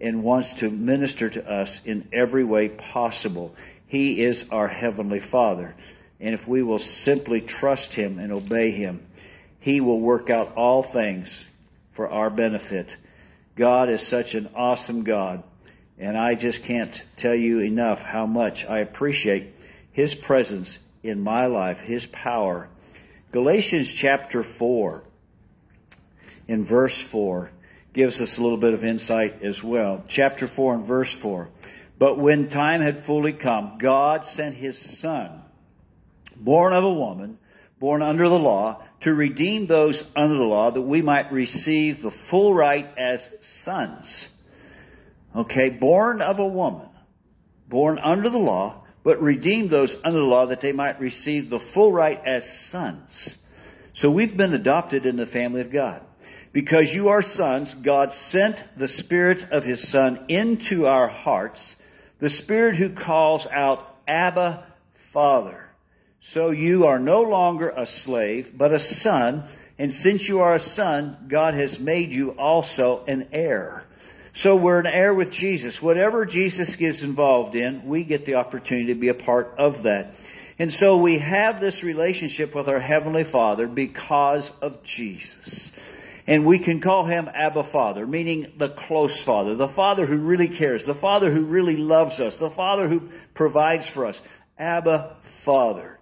and 0.00 0.22
wants 0.24 0.54
to 0.54 0.70
minister 0.70 1.28
to 1.28 1.52
us 1.52 1.78
in 1.84 2.08
every 2.12 2.42
way 2.42 2.70
possible. 2.70 3.54
He 3.86 4.22
is 4.22 4.46
our 4.50 4.66
Heavenly 4.66 5.20
Father. 5.20 5.74
And 6.20 6.34
if 6.34 6.48
we 6.48 6.62
will 6.62 6.78
simply 6.78 7.42
trust 7.42 7.92
Him 7.92 8.18
and 8.18 8.32
obey 8.32 8.70
Him, 8.70 9.06
He 9.58 9.82
will 9.82 10.00
work 10.00 10.30
out 10.30 10.56
all 10.56 10.82
things 10.82 11.44
for 11.92 12.08
our 12.08 12.30
benefit. 12.30 12.96
God 13.56 13.90
is 13.90 14.06
such 14.06 14.34
an 14.34 14.48
awesome 14.54 15.04
God. 15.04 15.42
And 15.98 16.16
I 16.16 16.34
just 16.34 16.62
can't 16.62 17.02
tell 17.18 17.34
you 17.34 17.58
enough 17.58 18.00
how 18.00 18.24
much 18.24 18.64
I 18.64 18.78
appreciate 18.78 19.52
His 19.92 20.14
presence 20.14 20.78
in 21.02 21.22
my 21.22 21.46
life, 21.46 21.80
His 21.80 22.06
power. 22.06 22.68
Galatians 23.32 23.92
chapter 23.92 24.42
4, 24.42 25.02
in 26.48 26.64
verse 26.64 27.00
4, 27.00 27.50
gives 27.92 28.20
us 28.20 28.38
a 28.38 28.42
little 28.42 28.58
bit 28.58 28.74
of 28.74 28.84
insight 28.84 29.42
as 29.42 29.62
well. 29.62 30.04
Chapter 30.08 30.46
4 30.46 30.74
and 30.74 30.84
verse 30.84 31.12
4. 31.12 31.48
But 31.98 32.18
when 32.18 32.48
time 32.48 32.80
had 32.80 33.04
fully 33.04 33.32
come, 33.32 33.78
God 33.78 34.26
sent 34.26 34.56
His 34.56 34.78
Son, 34.78 35.42
born 36.36 36.72
of 36.72 36.84
a 36.84 36.92
woman, 36.92 37.38
born 37.78 38.02
under 38.02 38.28
the 38.28 38.38
law, 38.38 38.82
to 39.00 39.14
redeem 39.14 39.66
those 39.66 40.04
under 40.14 40.36
the 40.36 40.44
law 40.44 40.70
that 40.70 40.80
we 40.82 41.02
might 41.02 41.32
receive 41.32 42.02
the 42.02 42.10
full 42.10 42.54
right 42.54 42.88
as 42.98 43.28
sons. 43.40 44.28
Okay, 45.34 45.70
born 45.70 46.20
of 46.20 46.38
a 46.38 46.46
woman, 46.46 46.88
born 47.68 47.98
under 47.98 48.28
the 48.28 48.38
law, 48.38 48.79
but 49.02 49.22
redeemed 49.22 49.70
those 49.70 49.96
under 50.04 50.18
the 50.18 50.24
law 50.24 50.46
that 50.46 50.60
they 50.60 50.72
might 50.72 51.00
receive 51.00 51.48
the 51.48 51.60
full 51.60 51.92
right 51.92 52.20
as 52.26 52.48
sons. 52.66 53.34
So 53.94 54.10
we've 54.10 54.36
been 54.36 54.54
adopted 54.54 55.06
in 55.06 55.16
the 55.16 55.26
family 55.26 55.60
of 55.60 55.72
God. 55.72 56.02
Because 56.52 56.94
you 56.94 57.10
are 57.10 57.22
sons, 57.22 57.74
God 57.74 58.12
sent 58.12 58.64
the 58.76 58.88
Spirit 58.88 59.46
of 59.52 59.64
His 59.64 59.86
Son 59.86 60.24
into 60.28 60.86
our 60.86 61.08
hearts, 61.08 61.76
the 62.18 62.30
Spirit 62.30 62.76
who 62.76 62.90
calls 62.90 63.46
out, 63.46 63.96
Abba, 64.08 64.66
Father. 65.12 65.70
So 66.20 66.50
you 66.50 66.86
are 66.86 66.98
no 66.98 67.22
longer 67.22 67.70
a 67.70 67.86
slave, 67.86 68.56
but 68.56 68.74
a 68.74 68.78
son, 68.78 69.44
and 69.78 69.92
since 69.92 70.28
you 70.28 70.40
are 70.40 70.54
a 70.54 70.60
son, 70.60 71.26
God 71.28 71.54
has 71.54 71.80
made 71.80 72.12
you 72.12 72.32
also 72.32 73.04
an 73.06 73.28
heir. 73.32 73.84
So 74.34 74.56
we're 74.56 74.78
an 74.78 74.86
heir 74.86 75.12
with 75.12 75.30
Jesus. 75.30 75.82
Whatever 75.82 76.24
Jesus 76.24 76.76
gets 76.76 77.02
involved 77.02 77.56
in, 77.56 77.86
we 77.86 78.04
get 78.04 78.26
the 78.26 78.36
opportunity 78.36 78.94
to 78.94 79.00
be 79.00 79.08
a 79.08 79.14
part 79.14 79.54
of 79.58 79.84
that. 79.84 80.14
And 80.58 80.72
so 80.72 80.98
we 80.98 81.18
have 81.18 81.60
this 81.60 81.82
relationship 81.82 82.54
with 82.54 82.68
our 82.68 82.80
Heavenly 82.80 83.24
Father 83.24 83.66
because 83.66 84.50
of 84.60 84.82
Jesus. 84.82 85.72
And 86.26 86.44
we 86.44 86.58
can 86.58 86.80
call 86.80 87.06
him 87.06 87.28
Abba 87.32 87.64
Father, 87.64 88.06
meaning 88.06 88.52
the 88.56 88.68
close 88.68 89.18
Father, 89.18 89.56
the 89.56 89.68
Father 89.68 90.06
who 90.06 90.18
really 90.18 90.48
cares, 90.48 90.84
the 90.84 90.94
Father 90.94 91.32
who 91.32 91.42
really 91.42 91.76
loves 91.76 92.20
us, 92.20 92.36
the 92.36 92.50
Father 92.50 92.88
who 92.88 93.08
provides 93.34 93.88
for 93.88 94.06
us. 94.06 94.22
Abba 94.58 95.16
Father 95.22 96.00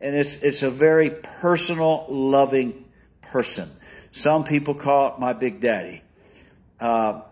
and 0.00 0.14
it's 0.14 0.34
it's 0.42 0.62
a 0.62 0.70
very 0.70 1.10
personal, 1.10 2.06
loving 2.08 2.84
person. 3.22 3.70
Some 4.12 4.44
people 4.44 4.74
call 4.74 5.14
it 5.14 5.20
my 5.20 5.32
big 5.32 5.60
daddy. 5.60 6.02
Uh, 6.80 7.22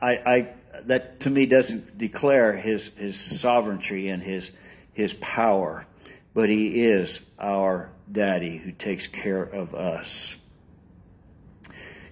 I, 0.00 0.10
I 0.10 0.54
that 0.86 1.20
to 1.20 1.30
me 1.30 1.46
doesn't 1.46 1.98
declare 1.98 2.56
his 2.56 2.90
his 2.96 3.18
sovereignty 3.18 4.08
and 4.08 4.22
his 4.22 4.50
his 4.92 5.14
power, 5.14 5.86
but 6.32 6.48
he 6.48 6.84
is 6.84 7.20
our 7.38 7.90
daddy 8.10 8.56
who 8.56 8.72
takes 8.72 9.06
care 9.06 9.42
of 9.42 9.74
us. 9.74 10.36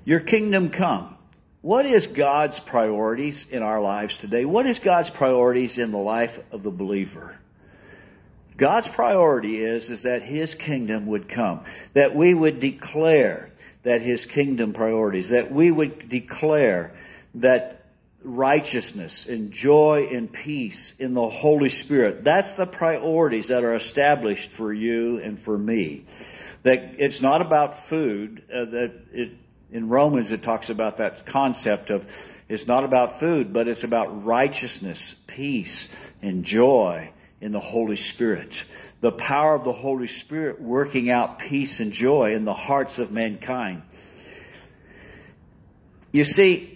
Your 0.04 0.20
kingdom 0.20 0.70
come. 0.70 1.16
What 1.60 1.86
is 1.86 2.08
God's 2.08 2.58
priorities 2.58 3.46
in 3.48 3.62
our 3.62 3.80
lives 3.80 4.18
today? 4.18 4.44
What 4.44 4.66
is 4.66 4.80
God's 4.80 5.10
priorities 5.10 5.78
in 5.78 5.92
the 5.92 5.98
life 5.98 6.40
of 6.50 6.64
the 6.64 6.72
believer? 6.72 7.38
God's 8.56 8.88
priority 8.88 9.62
is, 9.62 9.88
is 9.88 10.02
that 10.02 10.22
His 10.22 10.56
kingdom 10.56 11.06
would 11.06 11.28
come, 11.28 11.64
that 11.94 12.16
we 12.16 12.34
would 12.34 12.58
declare 12.58 13.50
that 13.84 14.02
His 14.02 14.26
kingdom 14.26 14.72
priorities, 14.72 15.28
that 15.28 15.52
we 15.52 15.70
would 15.70 16.08
declare 16.08 16.92
that 17.36 17.86
righteousness 18.24 19.26
and 19.26 19.50
joy 19.50 20.08
and 20.12 20.32
peace 20.32 20.94
in 20.98 21.14
the 21.14 21.28
Holy 21.28 21.68
Spirit, 21.68 22.24
that's 22.24 22.52
the 22.54 22.66
priorities 22.66 23.48
that 23.48 23.64
are 23.64 23.74
established 23.74 24.50
for 24.50 24.72
you 24.72 25.18
and 25.18 25.40
for 25.40 25.56
me. 25.56 26.06
That 26.62 26.94
it's 26.98 27.20
not 27.20 27.42
about 27.42 27.88
food, 27.88 28.44
uh, 28.48 28.70
that 28.70 28.92
it, 29.12 29.32
in 29.72 29.88
Romans 29.88 30.32
it 30.32 30.42
talks 30.42 30.70
about 30.70 30.98
that 30.98 31.26
concept 31.26 31.90
of 31.90 32.06
it's 32.48 32.66
not 32.66 32.84
about 32.84 33.18
food, 33.18 33.52
but 33.52 33.66
it's 33.66 33.82
about 33.82 34.24
righteousness, 34.24 35.14
peace, 35.26 35.88
and 36.20 36.44
joy 36.44 37.10
in 37.40 37.52
the 37.52 37.60
Holy 37.60 37.96
Spirit. 37.96 38.64
The 39.00 39.10
power 39.10 39.54
of 39.54 39.64
the 39.64 39.72
Holy 39.72 40.06
Spirit 40.06 40.60
working 40.60 41.10
out 41.10 41.38
peace 41.38 41.80
and 41.80 41.92
joy 41.92 42.34
in 42.36 42.44
the 42.44 42.54
hearts 42.54 42.98
of 42.98 43.10
mankind. 43.10 43.82
You 46.12 46.24
see, 46.24 46.71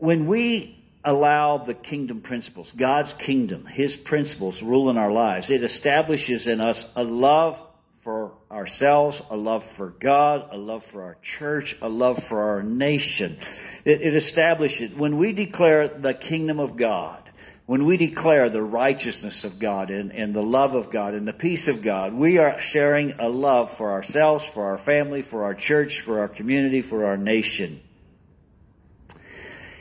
when 0.00 0.26
we 0.26 0.76
allow 1.04 1.58
the 1.58 1.74
kingdom 1.74 2.20
principles, 2.20 2.72
God's 2.72 3.12
kingdom, 3.14 3.66
His 3.66 3.96
principles 3.96 4.62
rule 4.62 4.90
in 4.90 4.96
our 4.96 5.12
lives, 5.12 5.50
it 5.50 5.62
establishes 5.62 6.46
in 6.46 6.60
us 6.60 6.84
a 6.96 7.04
love 7.04 7.58
for 8.02 8.32
ourselves, 8.50 9.20
a 9.30 9.36
love 9.36 9.64
for 9.64 9.90
God, 9.90 10.48
a 10.52 10.56
love 10.56 10.84
for 10.86 11.02
our 11.02 11.16
church, 11.22 11.76
a 11.82 11.88
love 11.88 12.24
for 12.24 12.50
our 12.50 12.62
nation. 12.62 13.38
It, 13.84 14.00
it 14.00 14.16
establishes, 14.16 14.94
when 14.94 15.18
we 15.18 15.32
declare 15.32 15.88
the 15.88 16.14
kingdom 16.14 16.60
of 16.60 16.76
God, 16.76 17.30
when 17.66 17.84
we 17.84 17.98
declare 17.98 18.50
the 18.50 18.62
righteousness 18.62 19.44
of 19.44 19.58
God 19.58 19.90
and, 19.90 20.12
and 20.12 20.34
the 20.34 20.42
love 20.42 20.74
of 20.74 20.90
God 20.90 21.14
and 21.14 21.28
the 21.28 21.32
peace 21.32 21.68
of 21.68 21.82
God, 21.82 22.12
we 22.14 22.38
are 22.38 22.60
sharing 22.60 23.12
a 23.20 23.28
love 23.28 23.76
for 23.76 23.92
ourselves, 23.92 24.44
for 24.44 24.70
our 24.70 24.78
family, 24.78 25.22
for 25.22 25.44
our 25.44 25.54
church, 25.54 26.00
for 26.00 26.20
our 26.20 26.28
community, 26.28 26.82
for 26.82 27.04
our 27.04 27.16
nation. 27.16 27.80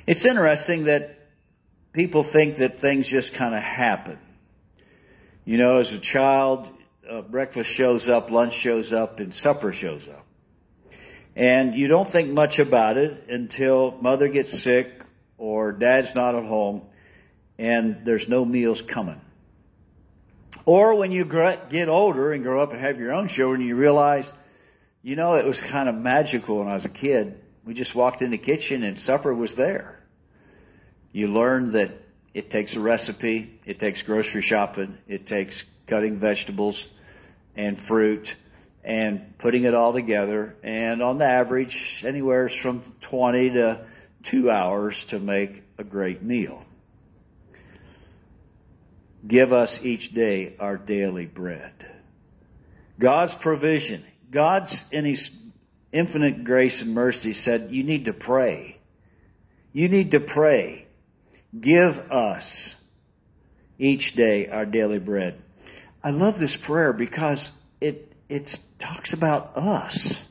It's 0.09 0.25
interesting 0.25 0.85
that 0.85 1.19
people 1.93 2.23
think 2.23 2.57
that 2.57 2.81
things 2.81 3.05
just 3.05 3.31
kind 3.31 3.53
of 3.53 3.61
happen. 3.61 4.17
You 5.45 5.59
know, 5.59 5.77
as 5.77 5.93
a 5.93 5.99
child, 5.99 6.67
uh, 7.07 7.21
breakfast 7.21 7.69
shows 7.69 8.09
up, 8.09 8.31
lunch 8.31 8.55
shows 8.55 8.91
up, 8.91 9.19
and 9.19 9.35
supper 9.35 9.71
shows 9.71 10.07
up. 10.07 10.25
And 11.35 11.75
you 11.75 11.87
don't 11.87 12.09
think 12.09 12.31
much 12.31 12.57
about 12.57 12.97
it 12.97 13.25
until 13.29 13.91
mother 14.01 14.29
gets 14.29 14.59
sick 14.59 14.87
or 15.37 15.73
dad's 15.73 16.15
not 16.15 16.33
at 16.33 16.43
home 16.43 16.81
and 17.59 17.97
there's 18.03 18.27
no 18.27 18.43
meals 18.43 18.81
coming. 18.81 19.21
Or 20.65 20.95
when 20.95 21.11
you 21.11 21.23
get 21.23 21.87
older 21.87 22.33
and 22.33 22.41
grow 22.41 22.63
up 22.63 22.71
and 22.71 22.81
have 22.81 22.97
your 22.97 23.13
own 23.13 23.27
children, 23.27 23.61
you 23.61 23.75
realize, 23.75 24.33
you 25.03 25.15
know, 25.15 25.35
it 25.35 25.45
was 25.45 25.59
kind 25.59 25.87
of 25.87 25.93
magical 25.93 26.57
when 26.57 26.67
I 26.67 26.73
was 26.73 26.85
a 26.85 26.89
kid. 26.89 27.41
We 27.63 27.75
just 27.75 27.93
walked 27.93 28.23
in 28.23 28.31
the 28.31 28.39
kitchen 28.39 28.81
and 28.81 28.99
supper 28.99 29.31
was 29.31 29.53
there. 29.53 29.98
You 31.11 31.27
learn 31.27 31.71
that 31.73 31.91
it 32.33 32.51
takes 32.51 32.75
a 32.75 32.79
recipe, 32.79 33.59
it 33.65 33.79
takes 33.79 34.01
grocery 34.03 34.41
shopping, 34.41 34.97
it 35.07 35.25
takes 35.25 35.63
cutting 35.87 36.19
vegetables 36.19 36.85
and 37.55 37.81
fruit 37.81 38.35
and 38.83 39.37
putting 39.39 39.63
it 39.65 39.73
all 39.73 39.93
together. 39.93 40.55
And 40.63 41.01
on 41.01 41.17
the 41.17 41.25
average, 41.25 42.03
anywhere 42.05 42.49
from 42.49 42.83
20 43.01 43.51
to 43.51 43.85
two 44.23 44.49
hours 44.49 45.03
to 45.05 45.19
make 45.19 45.63
a 45.77 45.83
great 45.83 46.21
meal. 46.21 46.63
Give 49.27 49.51
us 49.51 49.79
each 49.83 50.13
day 50.13 50.55
our 50.59 50.77
daily 50.77 51.25
bread. 51.25 51.73
God's 52.99 53.35
provision. 53.35 54.03
God's, 54.31 54.83
in 54.91 55.05
His 55.05 55.29
infinite 55.91 56.43
grace 56.43 56.81
and 56.81 56.93
mercy, 56.93 57.33
said, 57.33 57.69
You 57.71 57.83
need 57.83 58.05
to 58.05 58.13
pray. 58.13 58.77
You 59.73 59.89
need 59.89 60.11
to 60.11 60.19
pray. 60.19 60.87
Give 61.57 61.97
us 62.11 62.75
each 63.77 64.13
day 64.13 64.47
our 64.47 64.65
daily 64.65 64.99
bread. 64.99 65.41
I 66.03 66.11
love 66.11 66.39
this 66.39 66.55
prayer 66.55 66.93
because 66.93 67.51
it, 67.81 68.13
it 68.27 68.59
talks 68.77 69.13
about 69.13 69.57
us. 69.57 70.21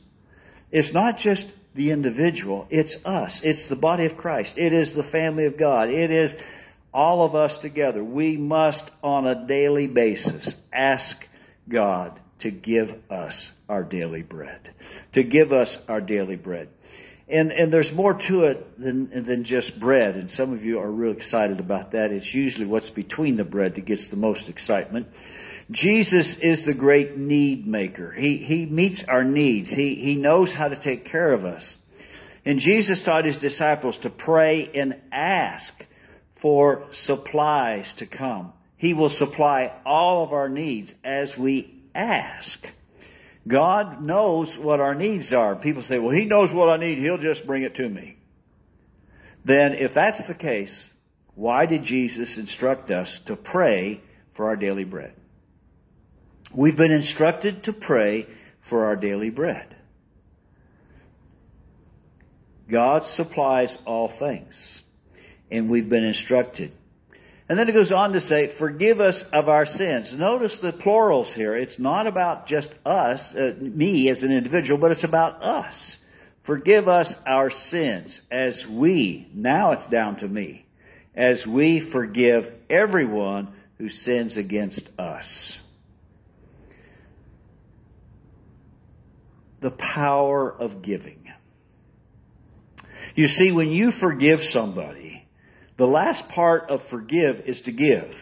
It's 0.71 0.93
not 0.93 1.19
just 1.19 1.47
the 1.75 1.91
individual, 1.91 2.67
it's 2.71 2.97
us. 3.05 3.41
It's 3.43 3.67
the 3.67 3.77
body 3.77 4.05
of 4.05 4.17
Christ. 4.17 4.59
It 4.59 4.73
is 4.73 4.93
the 4.93 5.03
family 5.03 5.47
of 5.47 5.57
God. 5.57 5.91
It 5.91 6.11
is 6.11 6.37
all 6.93 7.25
of 7.25 7.35
us 7.35 7.59
together. 7.59 8.03
We 8.03 8.37
must, 8.37 8.85
on 9.03 9.27
a 9.27 9.47
daily 9.47 9.87
basis, 9.87 10.55
ask 10.73 11.17
God 11.69 12.19
to 12.41 12.51
give 12.51 12.95
us 13.11 13.51
our 13.69 13.83
daily 13.83 14.23
bread. 14.23 14.71
To 15.13 15.23
give 15.23 15.53
us 15.53 15.79
our 15.89 16.01
daily 16.01 16.37
bread. 16.37 16.69
And, 17.31 17.53
and 17.53 17.71
there's 17.71 17.93
more 17.93 18.15
to 18.15 18.45
it 18.45 18.81
than, 18.81 19.25
than 19.25 19.45
just 19.45 19.79
bread. 19.79 20.17
And 20.17 20.31
some 20.31 20.55
of 20.55 20.65
you 20.65 20.79
are 20.79 20.91
real 20.91 21.13
excited 21.13 21.61
about 21.61 21.93
that. 21.93 22.11
It's 22.11 22.35
usually 22.35 22.65
what's 22.65 22.89
between 22.89 23.37
the 23.37 23.45
bread 23.45 23.75
that 23.75 23.85
gets 23.85 24.09
the 24.09 24.17
most 24.17 24.49
excitement. 24.49 25.09
Jesus 25.71 26.37
is 26.37 26.65
the 26.65 26.73
great 26.73 27.19
need 27.19 27.67
maker. 27.67 28.11
He, 28.13 28.39
he 28.39 28.65
meets 28.65 29.05
our 29.05 29.25
needs. 29.25 29.71
He, 29.71 29.97
he 29.97 30.15
knows 30.15 30.55
how 30.55 30.69
to 30.69 30.77
take 30.77 31.05
care 31.05 31.31
of 31.31 31.45
us. 31.45 31.77
And 32.47 32.59
Jesus 32.59 33.03
taught 33.03 33.27
his 33.27 33.37
disciples 33.37 33.99
to 33.99 34.11
pray 34.11 34.71
and 34.75 34.97
ask 35.13 35.75
for 36.37 36.87
supplies 36.93 37.93
to 37.95 38.07
come. 38.07 38.55
He 38.79 38.95
will 38.95 39.11
supply 39.11 39.73
all 39.85 40.25
of 40.25 40.33
our 40.33 40.49
needs 40.49 40.95
as 41.05 41.37
we 41.37 41.75
ask. 41.95 42.67
God 43.49 44.03
knows 44.03 44.57
what 44.57 44.79
our 44.79 44.95
needs 44.95 45.33
are. 45.33 45.57
People 45.57 45.83
say, 45.83 45.99
well, 45.99 46.15
He 46.15 46.27
knows 46.27 46.53
what 46.53 46.69
I 46.69 46.77
need. 46.77 46.99
He'll 46.99 47.19
just 47.19 47.47
bring 47.47 47.63
it 47.63 47.77
to 47.77 47.89
me. 47.89 48.17
Then, 49.45 49.73
if 49.73 49.95
that's 49.95 50.27
the 50.27 50.35
case, 50.35 50.89
why 51.35 51.67
did 51.67 51.83
Jesus 51.83 52.37
instruct 52.37 52.91
us 52.91 53.19
to 53.21 53.37
pray 53.37 54.03
for 54.35 54.49
our 54.49 54.57
daily 54.57 54.85
bread? 54.85 55.15
We've 56.53 56.77
been 56.77 56.93
instructed 56.93 57.65
to 57.65 57.73
pray 57.73 58.27
for 58.61 58.85
our 58.87 58.97
daily 58.97 59.31
bread. 59.31 59.75
God 62.71 63.05
supplies 63.05 63.79
all 63.87 64.09
things, 64.09 64.83
and 65.51 65.71
we've 65.71 65.89
been 65.89 66.05
instructed 66.05 66.73
and 67.49 67.59
then 67.59 67.69
it 67.69 67.73
goes 67.73 67.93
on 67.93 68.13
to 68.13 68.21
say, 68.21 68.49
forgive 68.49 69.01
us 69.01 69.23
of 69.33 69.49
our 69.49 69.65
sins. 69.65 70.15
Notice 70.15 70.59
the 70.59 70.73
plurals 70.73 71.33
here. 71.33 71.57
It's 71.57 71.79
not 71.79 72.07
about 72.07 72.47
just 72.47 72.71
us, 72.85 73.35
uh, 73.35 73.55
me 73.59 74.11
as 74.11 74.23
an 74.23 74.33
individual, 74.33 74.79
but 74.79 74.93
it's 74.93 75.05
about 75.05 75.43
us. 75.43 75.97
Forgive 76.43 76.89
us 76.89 77.19
our 77.27 77.49
sins 77.49 78.21
as 78.31 78.67
we, 78.67 79.29
now 79.35 79.73
it's 79.73 79.87
down 79.87 80.17
to 80.17 80.29
me, 80.29 80.67
as 81.15 81.47
we 81.47 81.81
forgive 81.81 82.53
everyone 82.69 83.49
who 83.79 83.89
sins 83.89 84.37
against 84.37 84.89
us. 84.99 85.59
The 89.61 89.71
power 89.71 90.51
of 90.51 90.83
giving. 90.83 91.33
You 93.15 93.27
see, 93.27 93.53
when 93.53 93.71
you 93.71 93.91
forgive 93.91 94.43
somebody, 94.45 95.08
the 95.79 95.87
last 95.87 96.29
part 96.29 96.71
of 96.71 96.83
forgive 96.83 97.45
is 97.47 97.63
to 97.63 97.73
give, 97.73 98.21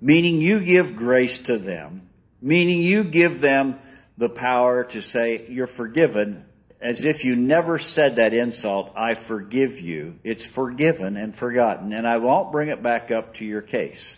meaning 0.00 0.40
you 0.40 0.60
give 0.60 0.94
grace 0.94 1.38
to 1.38 1.58
them, 1.58 2.08
meaning 2.40 2.82
you 2.82 3.02
give 3.02 3.40
them 3.40 3.78
the 4.18 4.28
power 4.28 4.84
to 4.84 5.00
say, 5.00 5.46
You're 5.48 5.66
forgiven, 5.66 6.44
as 6.80 7.04
if 7.04 7.24
you 7.24 7.34
never 7.34 7.78
said 7.78 8.16
that 8.16 8.34
insult, 8.34 8.92
I 8.94 9.14
forgive 9.14 9.80
you. 9.80 10.16
It's 10.22 10.44
forgiven 10.44 11.16
and 11.16 11.34
forgotten, 11.34 11.94
and 11.94 12.06
I 12.06 12.18
won't 12.18 12.52
bring 12.52 12.68
it 12.68 12.82
back 12.82 13.10
up 13.10 13.36
to 13.36 13.44
your 13.44 13.62
case. 13.62 14.14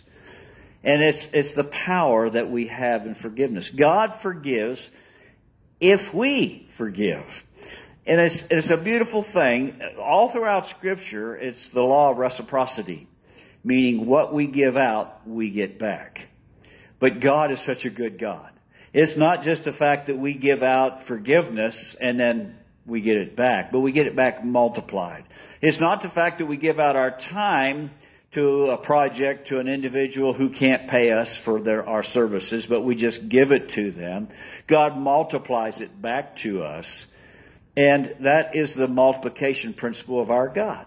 And 0.83 1.01
it's, 1.01 1.25
it's 1.31 1.53
the 1.53 1.63
power 1.63 2.29
that 2.29 2.51
we 2.51 2.67
have 2.67 3.05
in 3.05 3.15
forgiveness. 3.15 3.69
God 3.69 4.15
forgives 4.15 4.89
if 5.79 6.13
we 6.13 6.67
forgive. 6.75 7.45
And 8.05 8.19
it's, 8.19 8.43
it's 8.49 8.69
a 8.69 8.77
beautiful 8.77 9.23
thing. 9.23 9.79
All 9.99 10.29
throughout 10.29 10.67
Scripture, 10.67 11.35
it's 11.35 11.69
the 11.69 11.81
law 11.81 12.11
of 12.11 12.17
reciprocity, 12.17 13.07
meaning 13.63 14.05
what 14.05 14.33
we 14.33 14.47
give 14.47 14.75
out, 14.75 15.27
we 15.27 15.49
get 15.49 15.79
back. 15.79 16.27
But 16.99 17.21
God 17.21 17.51
is 17.51 17.61
such 17.61 17.85
a 17.85 17.89
good 17.89 18.19
God. 18.19 18.49
It's 18.93 19.15
not 19.15 19.43
just 19.43 19.63
the 19.63 19.73
fact 19.73 20.07
that 20.07 20.17
we 20.17 20.33
give 20.33 20.63
out 20.63 21.07
forgiveness 21.07 21.95
and 21.99 22.19
then 22.19 22.57
we 22.85 23.01
get 23.01 23.17
it 23.17 23.35
back, 23.35 23.71
but 23.71 23.79
we 23.79 23.91
get 23.91 24.05
it 24.05 24.15
back 24.15 24.43
multiplied. 24.43 25.23
It's 25.61 25.79
not 25.79 26.01
the 26.01 26.09
fact 26.09 26.39
that 26.39 26.45
we 26.45 26.57
give 26.57 26.79
out 26.79 26.95
our 26.95 27.17
time 27.17 27.91
to 28.33 28.71
a 28.71 28.77
project, 28.77 29.47
to 29.47 29.59
an 29.59 29.67
individual 29.67 30.33
who 30.33 30.49
can't 30.49 30.89
pay 30.89 31.11
us 31.11 31.35
for 31.35 31.61
their, 31.61 31.87
our 31.87 32.03
services, 32.03 32.65
but 32.65 32.81
we 32.81 32.95
just 32.95 33.29
give 33.29 33.51
it 33.51 33.69
to 33.69 33.91
them. 33.91 34.27
God 34.67 34.97
multiplies 34.97 35.79
it 35.79 36.01
back 36.01 36.35
to 36.37 36.63
us 36.63 37.05
and 37.75 38.15
that 38.21 38.55
is 38.55 38.73
the 38.73 38.87
multiplication 38.87 39.73
principle 39.73 40.21
of 40.21 40.29
our 40.29 40.47
God. 40.47 40.85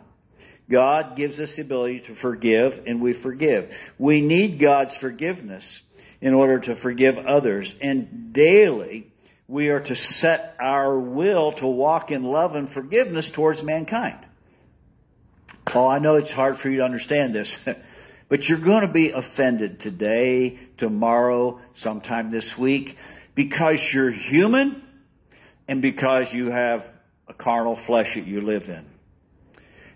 God 0.70 1.16
gives 1.16 1.38
us 1.38 1.54
the 1.54 1.62
ability 1.62 2.00
to 2.06 2.14
forgive, 2.14 2.82
and 2.86 3.00
we 3.00 3.12
forgive. 3.12 3.76
We 3.98 4.20
need 4.20 4.58
God's 4.58 4.96
forgiveness 4.96 5.82
in 6.20 6.34
order 6.34 6.58
to 6.60 6.74
forgive 6.74 7.18
others. 7.18 7.74
And 7.80 8.32
daily, 8.32 9.12
we 9.46 9.68
are 9.68 9.80
to 9.80 9.94
set 9.94 10.56
our 10.60 10.98
will 10.98 11.52
to 11.52 11.66
walk 11.66 12.10
in 12.10 12.24
love 12.24 12.56
and 12.56 12.70
forgiveness 12.70 13.30
towards 13.30 13.62
mankind. 13.62 14.18
Oh, 15.74 15.86
I 15.86 15.98
know 15.98 16.16
it's 16.16 16.32
hard 16.32 16.58
for 16.58 16.68
you 16.68 16.78
to 16.78 16.84
understand 16.84 17.34
this, 17.34 17.56
but 18.28 18.48
you're 18.48 18.58
going 18.58 18.82
to 18.82 18.92
be 18.92 19.10
offended 19.10 19.80
today, 19.80 20.58
tomorrow, 20.76 21.60
sometime 21.74 22.30
this 22.30 22.56
week, 22.56 22.96
because 23.34 23.92
you're 23.92 24.10
human 24.10 24.82
and 25.68 25.82
because 25.82 26.32
you 26.32 26.50
have 26.50 26.88
a 27.28 27.34
carnal 27.34 27.76
flesh 27.76 28.14
that 28.14 28.26
you 28.26 28.40
live 28.40 28.68
in. 28.68 28.84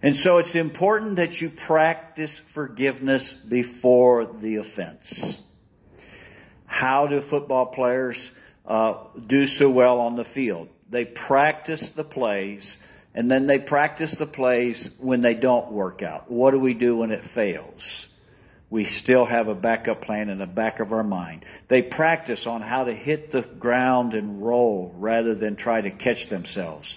And 0.03 0.17
so 0.17 0.39
it's 0.39 0.55
important 0.55 1.17
that 1.17 1.41
you 1.41 1.51
practice 1.51 2.41
forgiveness 2.55 3.33
before 3.33 4.27
the 4.41 4.57
offense. 4.57 5.41
How 6.67 7.07
do 7.07 7.21
football 7.21 7.67
players 7.67 8.31
uh, 8.67 8.95
do 9.27 9.47
so 9.47 9.69
well 9.69 10.01
on 10.01 10.17
the 10.17 10.25
field? 10.25 10.69
They 10.89 11.05
practice 11.05 11.91
the 11.91 12.05
plays, 12.05 12.77
and 13.15 13.31
then 13.31 13.47
they 13.47 13.59
practice 13.59 14.13
the 14.13 14.27
plays 14.27 14.91
when 14.99 15.21
they 15.21 15.35
don't 15.35 15.71
work 15.71 16.03
out. 16.03 16.31
What 16.31 16.53
do 16.53 16.59
we 16.59 16.75
do 16.75 16.97
when 16.97 17.11
it 17.11 17.25
fails? 17.25 18.07
We 18.71 18.85
still 18.85 19.27
have 19.27 19.49
a 19.49 19.55
backup 19.55 20.03
plan 20.03 20.31
in 20.31 20.39
the 20.39 20.47
back 20.47 20.79
of 20.79 20.93
our 20.93 21.03
mind. 21.03 21.45
They 21.67 21.83
practice 21.83 22.47
on 22.47 22.63
how 22.63 22.85
to 22.85 22.95
hit 22.95 23.33
the 23.33 23.43
ground 23.43 24.15
and 24.15 24.41
roll 24.41 24.95
rather 24.97 25.35
than 25.35 25.57
try 25.57 25.81
to 25.81 25.91
catch 25.91 26.29
themselves. 26.29 26.97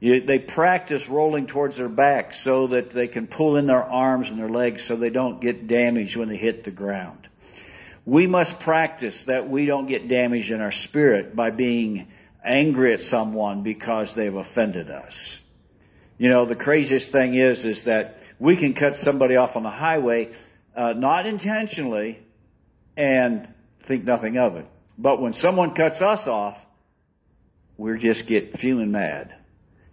they 0.00 0.38
practice 0.38 1.08
rolling 1.08 1.46
towards 1.46 1.78
their 1.78 1.88
back 1.88 2.34
so 2.34 2.66
that 2.68 2.92
they 2.92 3.08
can 3.08 3.26
pull 3.26 3.56
in 3.56 3.66
their 3.66 3.82
arms 3.82 4.28
and 4.28 4.38
their 4.38 4.50
legs 4.50 4.84
so 4.84 4.96
they 4.96 5.08
don't 5.08 5.40
get 5.40 5.66
damaged 5.66 6.16
when 6.16 6.28
they 6.28 6.36
hit 6.36 6.64
the 6.64 6.70
ground. 6.70 7.28
We 8.04 8.26
must 8.26 8.60
practice 8.60 9.24
that 9.24 9.48
we 9.48 9.64
don't 9.64 9.86
get 9.86 10.08
damaged 10.08 10.50
in 10.50 10.60
our 10.60 10.72
spirit 10.72 11.34
by 11.34 11.48
being 11.48 12.08
angry 12.44 12.92
at 12.92 13.00
someone 13.00 13.62
because 13.62 14.12
they've 14.12 14.34
offended 14.34 14.90
us. 14.90 15.38
You 16.18 16.28
know, 16.28 16.44
the 16.44 16.54
craziest 16.54 17.10
thing 17.10 17.34
is, 17.34 17.64
is 17.64 17.84
that 17.84 18.20
we 18.38 18.56
can 18.56 18.74
cut 18.74 18.96
somebody 18.96 19.36
off 19.36 19.56
on 19.56 19.62
the 19.62 19.70
highway 19.70 20.34
uh, 20.76 20.92
not 20.92 21.26
intentionally, 21.26 22.18
and 22.96 23.48
think 23.84 24.04
nothing 24.04 24.38
of 24.38 24.56
it. 24.56 24.66
But 24.98 25.20
when 25.20 25.32
someone 25.32 25.74
cuts 25.74 26.02
us 26.02 26.26
off, 26.26 26.64
we 27.76 27.98
just 27.98 28.26
get 28.26 28.58
feeling 28.58 28.92
mad. 28.92 29.34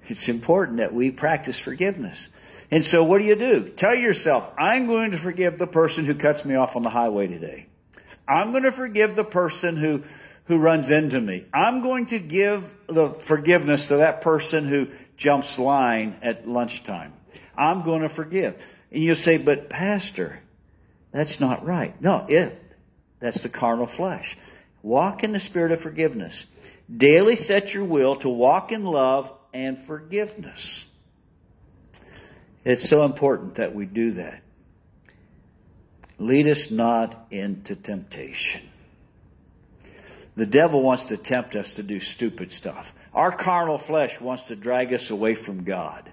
It's 0.08 0.30
important 0.30 0.78
that 0.78 0.94
we 0.94 1.12
practice 1.12 1.58
forgiveness. 1.58 2.30
And 2.70 2.86
so 2.86 3.04
what 3.04 3.20
do 3.20 3.26
you 3.26 3.36
do? 3.36 3.70
Tell 3.70 3.96
yourself, 3.96 4.46
I'm 4.58 4.88
going 4.88 5.12
to 5.12 5.18
forgive 5.18 5.58
the 5.58 5.68
person 5.68 6.06
who 6.06 6.16
cuts 6.16 6.46
me 6.46 6.56
off 6.56 6.76
on 6.76 6.84
the 6.84 6.90
highway 6.90 7.28
today. 7.28 7.68
I'm 8.28 8.52
going 8.52 8.64
to 8.64 8.72
forgive 8.72 9.16
the 9.16 9.24
person 9.24 9.76
who, 9.76 10.04
who 10.46 10.58
runs 10.58 10.90
into 10.90 11.20
me. 11.20 11.46
I'm 11.54 11.82
going 11.82 12.08
to 12.08 12.20
give 12.20 12.70
the 12.88 13.16
forgiveness 13.20 13.88
to 13.90 13.98
that 13.98 14.22
person 14.22 14.68
who 14.68 14.88
jumps 15.18 15.58
line 15.60 16.18
at 16.24 16.48
lunchtime. 16.48 17.14
I'm 17.58 17.84
going 17.84 18.04
to 18.04 18.10
forgive. 18.10 18.64
And 18.92 19.04
you 19.04 19.16
say, 19.16 19.38
but 19.38 19.70
pastor, 19.70 20.40
that's 21.12 21.40
not 21.40 21.66
right. 21.66 22.00
No, 22.02 22.26
it. 22.28 22.58
That's 23.20 23.42
the 23.42 23.50
carnal 23.50 23.88
flesh. 23.88 24.38
Walk 24.82 25.24
in 25.24 25.32
the 25.32 25.40
spirit 25.40 25.72
of 25.72 25.82
forgiveness. 25.82 26.46
Daily 26.96 27.36
set 27.36 27.74
your 27.74 27.86
will 27.86 28.16
to 28.18 28.30
walk 28.30 28.72
in 28.72 28.84
love 28.84 29.32
and 29.54 29.78
forgiveness. 29.86 30.86
It's 32.64 32.88
so 32.88 33.04
important 33.04 33.56
that 33.56 33.74
we 33.74 33.86
do 33.86 34.14
that. 34.14 34.42
Lead 36.20 36.48
us 36.48 36.70
not 36.70 37.28
into 37.32 37.76
temptation. 37.76 38.62
The 40.36 40.46
devil 40.46 40.82
wants 40.82 41.06
to 41.06 41.18
tempt 41.18 41.56
us 41.56 41.74
to 41.74 41.84
do 41.84 42.00
stupid 42.00 42.52
stuff. 42.52 42.92
Our 43.14 43.36
carnal 43.36 43.78
flesh 43.78 44.20
wants 44.22 44.44
to 44.44 44.56
drag 44.56 44.94
us 44.94 45.10
away 45.10 45.34
from 45.36 45.64
God. 45.64 46.10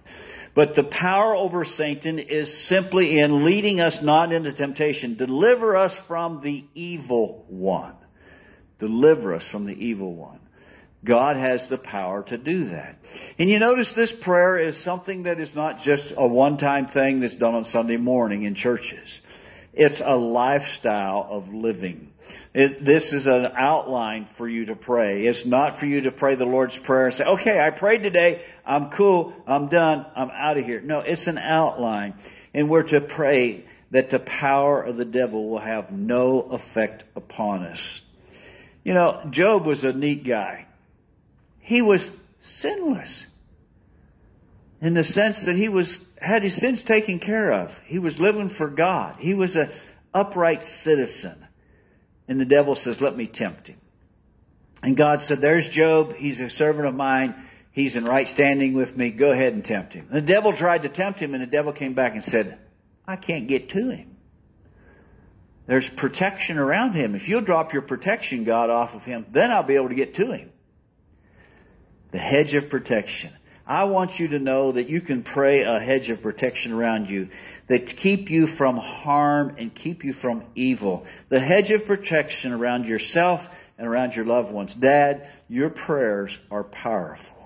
But 0.58 0.74
the 0.74 0.82
power 0.82 1.36
over 1.36 1.64
Satan 1.64 2.18
is 2.18 2.52
simply 2.52 3.20
in 3.20 3.44
leading 3.44 3.80
us 3.80 4.02
not 4.02 4.32
into 4.32 4.50
temptation. 4.50 5.14
Deliver 5.14 5.76
us 5.76 5.94
from 5.94 6.40
the 6.40 6.64
evil 6.74 7.44
one. 7.46 7.94
Deliver 8.80 9.36
us 9.36 9.44
from 9.44 9.66
the 9.66 9.74
evil 9.74 10.12
one. 10.12 10.40
God 11.04 11.36
has 11.36 11.68
the 11.68 11.78
power 11.78 12.24
to 12.24 12.36
do 12.36 12.70
that. 12.70 12.98
And 13.38 13.48
you 13.48 13.60
notice 13.60 13.92
this 13.92 14.10
prayer 14.10 14.58
is 14.58 14.76
something 14.76 15.22
that 15.22 15.38
is 15.38 15.54
not 15.54 15.78
just 15.78 16.12
a 16.16 16.26
one-time 16.26 16.88
thing 16.88 17.20
that's 17.20 17.36
done 17.36 17.54
on 17.54 17.64
Sunday 17.64 17.96
morning 17.96 18.42
in 18.42 18.56
churches. 18.56 19.20
It's 19.72 20.02
a 20.04 20.16
lifestyle 20.16 21.28
of 21.30 21.54
living. 21.54 22.10
It, 22.54 22.84
this 22.84 23.12
is 23.12 23.26
an 23.26 23.46
outline 23.56 24.28
for 24.36 24.48
you 24.48 24.66
to 24.66 24.76
pray. 24.76 25.26
It's 25.26 25.44
not 25.44 25.78
for 25.78 25.86
you 25.86 26.02
to 26.02 26.10
pray 26.10 26.34
the 26.34 26.44
Lord's 26.44 26.78
Prayer 26.78 27.06
and 27.06 27.14
say, 27.14 27.24
okay, 27.24 27.60
I 27.60 27.70
prayed 27.70 28.02
today. 28.02 28.44
I'm 28.64 28.90
cool. 28.90 29.32
I'm 29.46 29.68
done. 29.68 30.06
I'm 30.16 30.30
out 30.30 30.58
of 30.58 30.64
here. 30.64 30.80
No, 30.80 31.00
it's 31.00 31.26
an 31.26 31.38
outline. 31.38 32.14
And 32.54 32.68
we're 32.68 32.84
to 32.84 33.00
pray 33.00 33.64
that 33.90 34.10
the 34.10 34.18
power 34.18 34.82
of 34.82 34.96
the 34.96 35.04
devil 35.04 35.48
will 35.48 35.60
have 35.60 35.90
no 35.90 36.40
effect 36.52 37.04
upon 37.16 37.64
us. 37.64 38.00
You 38.84 38.94
know, 38.94 39.22
Job 39.30 39.66
was 39.66 39.84
a 39.84 39.92
neat 39.92 40.26
guy. 40.26 40.66
He 41.60 41.82
was 41.82 42.10
sinless 42.40 43.26
in 44.80 44.94
the 44.94 45.04
sense 45.04 45.42
that 45.42 45.56
he 45.56 45.68
was 45.68 45.98
had 46.20 46.42
his 46.42 46.54
sins 46.54 46.82
taken 46.82 47.18
care 47.18 47.52
of. 47.52 47.78
He 47.86 47.98
was 47.98 48.18
living 48.18 48.48
for 48.48 48.68
God. 48.68 49.16
He 49.20 49.34
was 49.34 49.56
an 49.56 49.72
upright 50.12 50.64
citizen. 50.64 51.46
And 52.28 52.40
the 52.40 52.44
devil 52.44 52.74
says, 52.74 53.00
let 53.00 53.16
me 53.16 53.26
tempt 53.26 53.68
him. 53.68 53.78
And 54.82 54.96
God 54.96 55.22
said, 55.22 55.40
there's 55.40 55.68
Job. 55.68 56.14
He's 56.14 56.40
a 56.40 56.50
servant 56.50 56.86
of 56.86 56.94
mine. 56.94 57.34
He's 57.72 57.96
in 57.96 58.04
right 58.04 58.28
standing 58.28 58.74
with 58.74 58.96
me. 58.96 59.10
Go 59.10 59.32
ahead 59.32 59.52
and 59.54 59.64
tempt 59.64 59.94
him. 59.94 60.08
The 60.12 60.20
devil 60.20 60.52
tried 60.52 60.82
to 60.82 60.88
tempt 60.88 61.20
him 61.20 61.34
and 61.34 61.42
the 61.42 61.46
devil 61.46 61.72
came 61.72 61.94
back 61.94 62.12
and 62.14 62.24
said, 62.24 62.58
I 63.06 63.16
can't 63.16 63.48
get 63.48 63.70
to 63.70 63.90
him. 63.90 64.16
There's 65.66 65.88
protection 65.88 66.58
around 66.58 66.94
him. 66.94 67.14
If 67.14 67.28
you'll 67.28 67.42
drop 67.42 67.72
your 67.72 67.82
protection, 67.82 68.44
God, 68.44 68.70
off 68.70 68.94
of 68.94 69.04
him, 69.04 69.26
then 69.32 69.50
I'll 69.50 69.62
be 69.62 69.74
able 69.74 69.90
to 69.90 69.94
get 69.94 70.14
to 70.14 70.32
him. 70.32 70.50
The 72.10 72.18
hedge 72.18 72.54
of 72.54 72.70
protection. 72.70 73.32
I 73.68 73.84
want 73.84 74.18
you 74.18 74.28
to 74.28 74.38
know 74.38 74.72
that 74.72 74.88
you 74.88 75.02
can 75.02 75.22
pray 75.22 75.62
a 75.62 75.78
hedge 75.78 76.08
of 76.08 76.22
protection 76.22 76.72
around 76.72 77.10
you 77.10 77.28
that 77.66 77.98
keep 77.98 78.30
you 78.30 78.46
from 78.46 78.78
harm 78.78 79.56
and 79.58 79.74
keep 79.74 80.04
you 80.04 80.14
from 80.14 80.44
evil. 80.54 81.04
The 81.28 81.38
hedge 81.38 81.70
of 81.70 81.84
protection 81.84 82.52
around 82.52 82.86
yourself 82.86 83.46
and 83.76 83.86
around 83.86 84.16
your 84.16 84.24
loved 84.24 84.50
ones. 84.50 84.74
Dad, 84.74 85.30
your 85.50 85.68
prayers 85.68 86.38
are 86.50 86.64
powerful. 86.64 87.36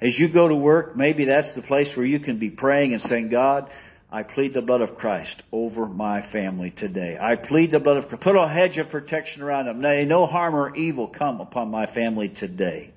As 0.00 0.18
you 0.18 0.26
go 0.26 0.48
to 0.48 0.54
work, 0.54 0.96
maybe 0.96 1.26
that's 1.26 1.52
the 1.52 1.62
place 1.62 1.96
where 1.96 2.06
you 2.06 2.18
can 2.18 2.40
be 2.40 2.50
praying 2.50 2.92
and 2.92 3.00
saying, 3.00 3.28
God, 3.28 3.70
I 4.10 4.24
plead 4.24 4.54
the 4.54 4.62
blood 4.62 4.80
of 4.80 4.96
Christ 4.96 5.44
over 5.52 5.86
my 5.86 6.22
family 6.22 6.70
today. 6.72 7.16
I 7.20 7.36
plead 7.36 7.70
the 7.70 7.78
blood 7.78 7.98
of 7.98 8.08
Christ. 8.08 8.24
Put 8.24 8.36
a 8.36 8.48
hedge 8.48 8.78
of 8.78 8.90
protection 8.90 9.42
around 9.42 9.66
them. 9.66 9.80
May 9.80 10.04
no 10.04 10.26
harm 10.26 10.56
or 10.56 10.74
evil 10.74 11.06
come 11.06 11.40
upon 11.40 11.70
my 11.70 11.86
family 11.86 12.28
today. 12.28 12.94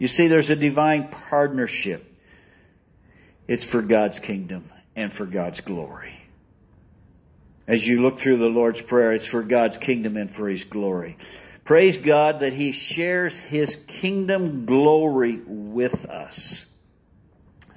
You 0.00 0.08
see, 0.08 0.28
there's 0.28 0.48
a 0.48 0.56
divine 0.56 1.08
partnership. 1.28 2.10
It's 3.46 3.66
for 3.66 3.82
God's 3.82 4.18
kingdom 4.18 4.70
and 4.96 5.12
for 5.12 5.26
God's 5.26 5.60
glory. 5.60 6.14
As 7.68 7.86
you 7.86 8.00
look 8.00 8.18
through 8.18 8.38
the 8.38 8.46
Lord's 8.46 8.80
Prayer, 8.80 9.12
it's 9.12 9.26
for 9.26 9.42
God's 9.42 9.76
kingdom 9.76 10.16
and 10.16 10.34
for 10.34 10.48
His 10.48 10.64
glory. 10.64 11.18
Praise 11.64 11.98
God 11.98 12.40
that 12.40 12.54
He 12.54 12.72
shares 12.72 13.36
His 13.36 13.76
kingdom 13.86 14.64
glory 14.64 15.38
with 15.46 16.06
us. 16.06 16.64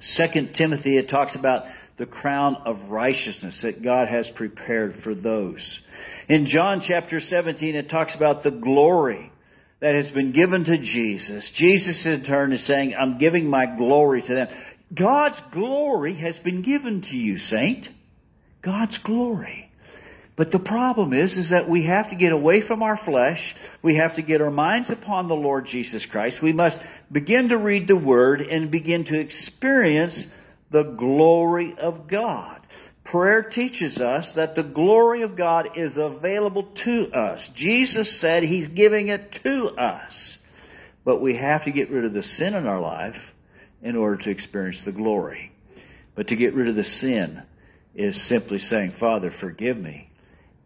Second 0.00 0.54
Timothy, 0.54 0.96
it 0.96 1.10
talks 1.10 1.36
about 1.36 1.66
the 1.98 2.06
crown 2.06 2.56
of 2.64 2.90
righteousness 2.90 3.60
that 3.60 3.82
God 3.82 4.08
has 4.08 4.30
prepared 4.30 4.96
for 4.96 5.14
those. 5.14 5.80
In 6.26 6.46
John 6.46 6.80
chapter 6.80 7.20
17, 7.20 7.74
it 7.74 7.90
talks 7.90 8.14
about 8.14 8.42
the 8.42 8.50
glory 8.50 9.30
that 9.84 9.96
has 9.96 10.10
been 10.10 10.32
given 10.32 10.64
to 10.64 10.78
Jesus. 10.78 11.50
Jesus 11.50 12.06
in 12.06 12.24
turn 12.24 12.54
is 12.54 12.64
saying, 12.64 12.94
I'm 12.98 13.18
giving 13.18 13.50
my 13.50 13.66
glory 13.66 14.22
to 14.22 14.34
them. 14.34 14.48
God's 14.94 15.42
glory 15.52 16.14
has 16.14 16.38
been 16.38 16.62
given 16.62 17.02
to 17.02 17.18
you, 17.18 17.36
saint. 17.36 17.90
God's 18.62 18.96
glory. 18.96 19.70
But 20.36 20.52
the 20.52 20.58
problem 20.58 21.12
is, 21.12 21.36
is 21.36 21.50
that 21.50 21.68
we 21.68 21.82
have 21.82 22.08
to 22.08 22.14
get 22.14 22.32
away 22.32 22.62
from 22.62 22.82
our 22.82 22.96
flesh. 22.96 23.54
We 23.82 23.96
have 23.96 24.14
to 24.14 24.22
get 24.22 24.40
our 24.40 24.50
minds 24.50 24.88
upon 24.88 25.28
the 25.28 25.36
Lord 25.36 25.66
Jesus 25.66 26.06
Christ. 26.06 26.40
We 26.40 26.54
must 26.54 26.80
begin 27.12 27.50
to 27.50 27.58
read 27.58 27.86
the 27.86 27.94
Word 27.94 28.40
and 28.40 28.70
begin 28.70 29.04
to 29.04 29.20
experience 29.20 30.26
the 30.70 30.84
glory 30.84 31.76
of 31.78 32.08
God. 32.08 32.63
Prayer 33.04 33.42
teaches 33.42 34.00
us 34.00 34.32
that 34.32 34.54
the 34.54 34.62
glory 34.62 35.22
of 35.22 35.36
God 35.36 35.76
is 35.76 35.98
available 35.98 36.62
to 36.62 37.12
us. 37.12 37.48
Jesus 37.48 38.18
said 38.18 38.42
He's 38.42 38.68
giving 38.68 39.08
it 39.08 39.32
to 39.44 39.68
us. 39.78 40.38
But 41.04 41.20
we 41.20 41.36
have 41.36 41.64
to 41.64 41.70
get 41.70 41.90
rid 41.90 42.06
of 42.06 42.14
the 42.14 42.22
sin 42.22 42.54
in 42.54 42.66
our 42.66 42.80
life 42.80 43.32
in 43.82 43.94
order 43.94 44.16
to 44.22 44.30
experience 44.30 44.82
the 44.82 44.92
glory. 44.92 45.52
But 46.14 46.28
to 46.28 46.36
get 46.36 46.54
rid 46.54 46.68
of 46.68 46.76
the 46.76 46.84
sin 46.84 47.42
is 47.94 48.20
simply 48.20 48.58
saying, 48.58 48.92
Father, 48.92 49.30
forgive 49.30 49.76
me. 49.76 50.08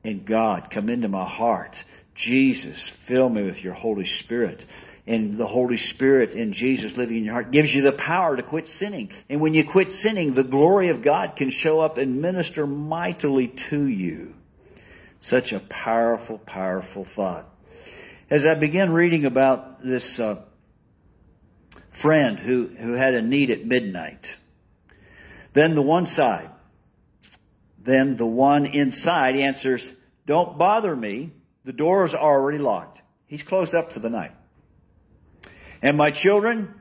And 0.05 0.24
God, 0.24 0.70
come 0.70 0.88
into 0.88 1.09
my 1.09 1.29
heart. 1.29 1.83
Jesus, 2.14 2.88
fill 2.88 3.29
me 3.29 3.42
with 3.42 3.62
your 3.62 3.74
Holy 3.74 4.05
Spirit 4.05 4.64
and 5.08 5.38
the 5.38 5.46
Holy 5.46 5.78
Spirit 5.78 6.34
and 6.34 6.52
Jesus 6.52 6.98
living 6.98 7.16
in 7.16 7.24
your 7.24 7.32
heart 7.32 7.50
gives 7.50 7.74
you 7.74 7.80
the 7.80 7.92
power 7.92 8.36
to 8.36 8.42
quit 8.42 8.68
sinning. 8.68 9.10
And 9.30 9.40
when 9.40 9.54
you 9.54 9.64
quit 9.64 9.90
sinning, 9.90 10.34
the 10.34 10.42
glory 10.42 10.90
of 10.90 11.02
God 11.02 11.34
can 11.34 11.48
show 11.48 11.80
up 11.80 11.96
and 11.96 12.20
minister 12.20 12.66
mightily 12.66 13.48
to 13.70 13.86
you. 13.86 14.34
Such 15.20 15.54
a 15.54 15.60
powerful, 15.60 16.36
powerful 16.36 17.04
thought. 17.04 17.48
As 18.28 18.44
I 18.44 18.54
began 18.54 18.92
reading 18.92 19.24
about 19.24 19.82
this 19.82 20.20
uh, 20.20 20.42
friend 21.88 22.38
who, 22.38 22.66
who 22.66 22.92
had 22.92 23.14
a 23.14 23.22
need 23.22 23.50
at 23.50 23.64
midnight, 23.64 24.36
then 25.54 25.74
the 25.74 25.80
one 25.80 26.04
side, 26.04 26.50
then 27.82 28.16
the 28.16 28.26
one 28.26 28.66
inside 28.66 29.36
answers, 29.36 29.86
Don't 30.26 30.58
bother 30.58 30.94
me. 30.94 31.32
The 31.64 31.72
door 31.72 32.04
is 32.04 32.14
already 32.14 32.58
locked. 32.58 33.00
He's 33.26 33.42
closed 33.42 33.74
up 33.74 33.90
for 33.92 34.00
the 34.00 34.10
night. 34.10 34.32
And 35.82 35.96
my 35.96 36.10
children 36.10 36.74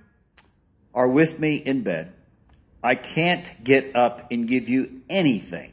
are 0.93 1.07
with 1.07 1.39
me 1.39 1.55
in 1.55 1.83
bed. 1.83 2.13
I 2.83 2.95
can't 2.95 3.63
get 3.63 3.95
up 3.95 4.31
and 4.31 4.47
give 4.47 4.69
you 4.69 5.01
anything. 5.09 5.71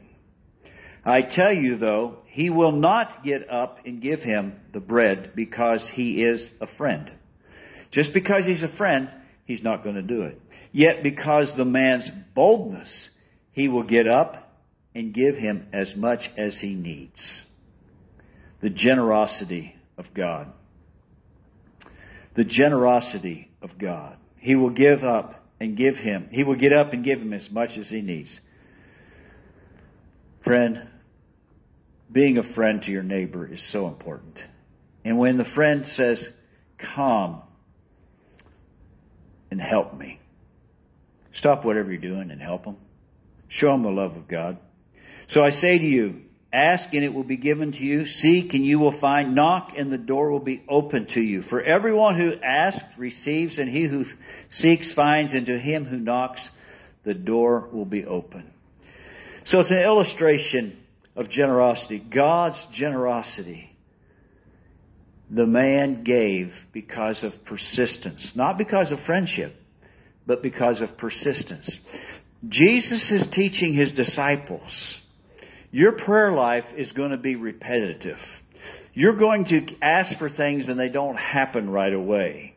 I 1.03 1.21
tell 1.21 1.53
you 1.53 1.77
though, 1.77 2.17
he 2.25 2.49
will 2.49 2.71
not 2.71 3.23
get 3.23 3.49
up 3.49 3.79
and 3.85 4.01
give 4.01 4.23
him 4.23 4.59
the 4.71 4.79
bread 4.79 5.31
because 5.35 5.87
he 5.87 6.23
is 6.23 6.51
a 6.59 6.67
friend. 6.67 7.11
Just 7.91 8.11
because 8.11 8.45
he's 8.45 8.63
a 8.63 8.67
friend, 8.67 9.09
he's 9.45 9.63
not 9.63 9.83
going 9.83 9.95
to 9.95 10.01
do 10.01 10.23
it. 10.23 10.41
Yet 10.71 11.03
because 11.03 11.53
the 11.53 11.65
man's 11.65 12.09
boldness, 12.09 13.09
he 13.51 13.67
will 13.67 13.83
get 13.83 14.07
up 14.07 14.61
and 14.93 15.13
give 15.13 15.37
him 15.37 15.67
as 15.71 15.95
much 15.95 16.29
as 16.37 16.59
he 16.59 16.73
needs. 16.73 17.43
The 18.61 18.69
generosity 18.69 19.75
of 19.97 20.13
God 20.13 20.51
the 22.35 22.43
generosity 22.43 23.49
of 23.61 23.77
God. 23.77 24.17
He 24.37 24.55
will 24.55 24.69
give 24.69 25.03
up 25.03 25.43
and 25.59 25.75
give 25.75 25.97
him. 25.97 26.27
He 26.31 26.43
will 26.43 26.55
get 26.55 26.73
up 26.73 26.93
and 26.93 27.03
give 27.03 27.21
him 27.21 27.33
as 27.33 27.49
much 27.49 27.77
as 27.77 27.89
he 27.89 28.01
needs. 28.01 28.39
Friend, 30.41 30.87
being 32.11 32.37
a 32.37 32.43
friend 32.43 32.83
to 32.83 32.91
your 32.91 33.03
neighbor 33.03 33.51
is 33.51 33.63
so 33.63 33.87
important. 33.87 34.43
And 35.03 35.17
when 35.17 35.37
the 35.37 35.45
friend 35.45 35.87
says, 35.87 36.29
come 36.77 37.41
and 39.49 39.59
help 39.59 39.97
me, 39.97 40.19
stop 41.31 41.65
whatever 41.65 41.91
you're 41.91 42.01
doing 42.01 42.31
and 42.31 42.41
help 42.41 42.65
them. 42.65 42.77
Show 43.47 43.71
them 43.71 43.83
the 43.83 43.89
love 43.89 44.17
of 44.17 44.27
God. 44.27 44.57
So 45.27 45.43
I 45.43 45.49
say 45.49 45.77
to 45.77 45.85
you, 45.85 46.24
Ask 46.55 46.93
and 46.93 47.03
it 47.03 47.13
will 47.13 47.25
be 47.25 47.35
given 47.35 47.73
to 47.73 47.83
you. 47.83 48.05
Seek 48.05 48.53
and 48.53 48.65
you 48.65 48.79
will 48.79 48.93
find. 48.93 49.35
Knock 49.35 49.73
and 49.77 49.91
the 49.91 49.97
door 49.97 50.31
will 50.31 50.39
be 50.39 50.63
open 50.69 51.05
to 51.07 51.21
you. 51.21 51.41
For 51.41 51.61
everyone 51.61 52.17
who 52.17 52.33
asks 52.41 52.87
receives 52.97 53.59
and 53.59 53.69
he 53.69 53.83
who 53.83 54.05
seeks 54.49 54.89
finds 54.89 55.33
and 55.33 55.45
to 55.47 55.59
him 55.59 55.83
who 55.83 55.97
knocks 55.97 56.49
the 57.03 57.13
door 57.13 57.67
will 57.73 57.85
be 57.85 58.05
open. 58.05 58.49
So 59.43 59.59
it's 59.59 59.71
an 59.71 59.81
illustration 59.81 60.77
of 61.13 61.27
generosity. 61.27 61.99
God's 61.99 62.65
generosity. 62.67 63.75
The 65.29 65.45
man 65.45 66.05
gave 66.05 66.65
because 66.71 67.25
of 67.25 67.43
persistence. 67.43 68.33
Not 68.33 68.57
because 68.57 68.93
of 68.93 69.01
friendship, 69.01 69.61
but 70.25 70.41
because 70.41 70.79
of 70.79 70.95
persistence. 70.95 71.79
Jesus 72.47 73.11
is 73.11 73.27
teaching 73.27 73.73
his 73.73 73.91
disciples 73.91 75.01
your 75.75 75.91
prayer 75.91 76.31
life 76.31 76.71
is 76.77 76.93
going 76.93 77.11
to 77.11 77.17
be 77.17 77.35
repetitive. 77.35 78.41
You're 78.93 79.17
going 79.17 79.43
to 79.45 79.75
ask 79.81 80.17
for 80.17 80.29
things 80.29 80.69
and 80.69 80.79
they 80.79 80.87
don't 80.87 81.17
happen 81.17 81.69
right 81.69 81.91
away. 81.91 82.55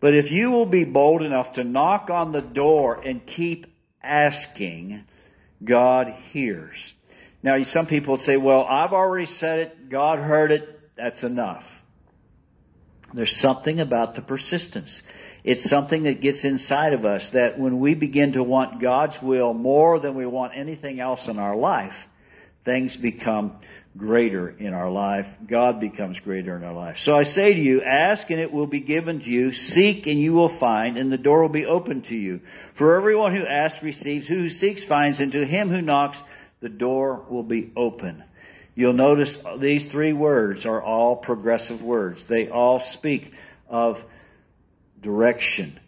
But 0.00 0.16
if 0.16 0.32
you 0.32 0.50
will 0.50 0.66
be 0.66 0.82
bold 0.82 1.22
enough 1.22 1.52
to 1.52 1.62
knock 1.62 2.10
on 2.10 2.32
the 2.32 2.40
door 2.40 3.00
and 3.00 3.24
keep 3.24 3.72
asking, 4.02 5.04
God 5.62 6.12
hears. 6.32 6.92
Now, 7.40 7.62
some 7.62 7.86
people 7.86 8.16
say, 8.16 8.36
well, 8.36 8.66
I've 8.68 8.92
already 8.92 9.26
said 9.26 9.60
it. 9.60 9.88
God 9.88 10.18
heard 10.18 10.50
it. 10.50 10.96
That's 10.96 11.22
enough. 11.22 11.72
There's 13.14 13.36
something 13.36 13.78
about 13.78 14.16
the 14.16 14.22
persistence. 14.22 15.02
It's 15.44 15.70
something 15.70 16.02
that 16.02 16.20
gets 16.20 16.44
inside 16.44 16.94
of 16.94 17.04
us 17.04 17.30
that 17.30 17.60
when 17.60 17.78
we 17.78 17.94
begin 17.94 18.32
to 18.32 18.42
want 18.42 18.80
God's 18.80 19.22
will 19.22 19.54
more 19.54 20.00
than 20.00 20.16
we 20.16 20.26
want 20.26 20.54
anything 20.56 20.98
else 20.98 21.28
in 21.28 21.38
our 21.38 21.54
life, 21.54 22.08
things 22.66 22.96
become 22.96 23.52
greater 23.96 24.50
in 24.50 24.74
our 24.74 24.90
life. 24.90 25.26
God 25.46 25.80
becomes 25.80 26.20
greater 26.20 26.54
in 26.54 26.64
our 26.64 26.74
life. 26.74 26.98
So 26.98 27.16
I 27.16 27.22
say 27.22 27.54
to 27.54 27.60
you, 27.60 27.80
ask 27.80 28.28
and 28.28 28.40
it 28.40 28.52
will 28.52 28.66
be 28.66 28.80
given 28.80 29.20
to 29.20 29.30
you. 29.30 29.52
Seek 29.52 30.06
and 30.06 30.20
you 30.20 30.34
will 30.34 30.50
find 30.50 30.98
and 30.98 31.10
the 31.10 31.16
door 31.16 31.40
will 31.40 31.48
be 31.48 31.64
open 31.64 32.02
to 32.02 32.14
you. 32.14 32.40
For 32.74 32.96
everyone 32.96 33.34
who 33.34 33.46
asks 33.46 33.82
receives, 33.82 34.26
who 34.26 34.50
seeks 34.50 34.84
finds, 34.84 35.20
and 35.20 35.32
to 35.32 35.46
him 35.46 35.70
who 35.70 35.80
knocks, 35.80 36.22
the 36.60 36.68
door 36.68 37.24
will 37.30 37.44
be 37.44 37.72
open. 37.74 38.22
You'll 38.74 38.92
notice 38.92 39.38
these 39.58 39.86
three 39.86 40.12
words 40.12 40.66
are 40.66 40.82
all 40.82 41.16
progressive 41.16 41.80
words. 41.80 42.24
They 42.24 42.48
all 42.48 42.80
speak 42.80 43.32
of 43.70 44.04
direction. 45.00 45.80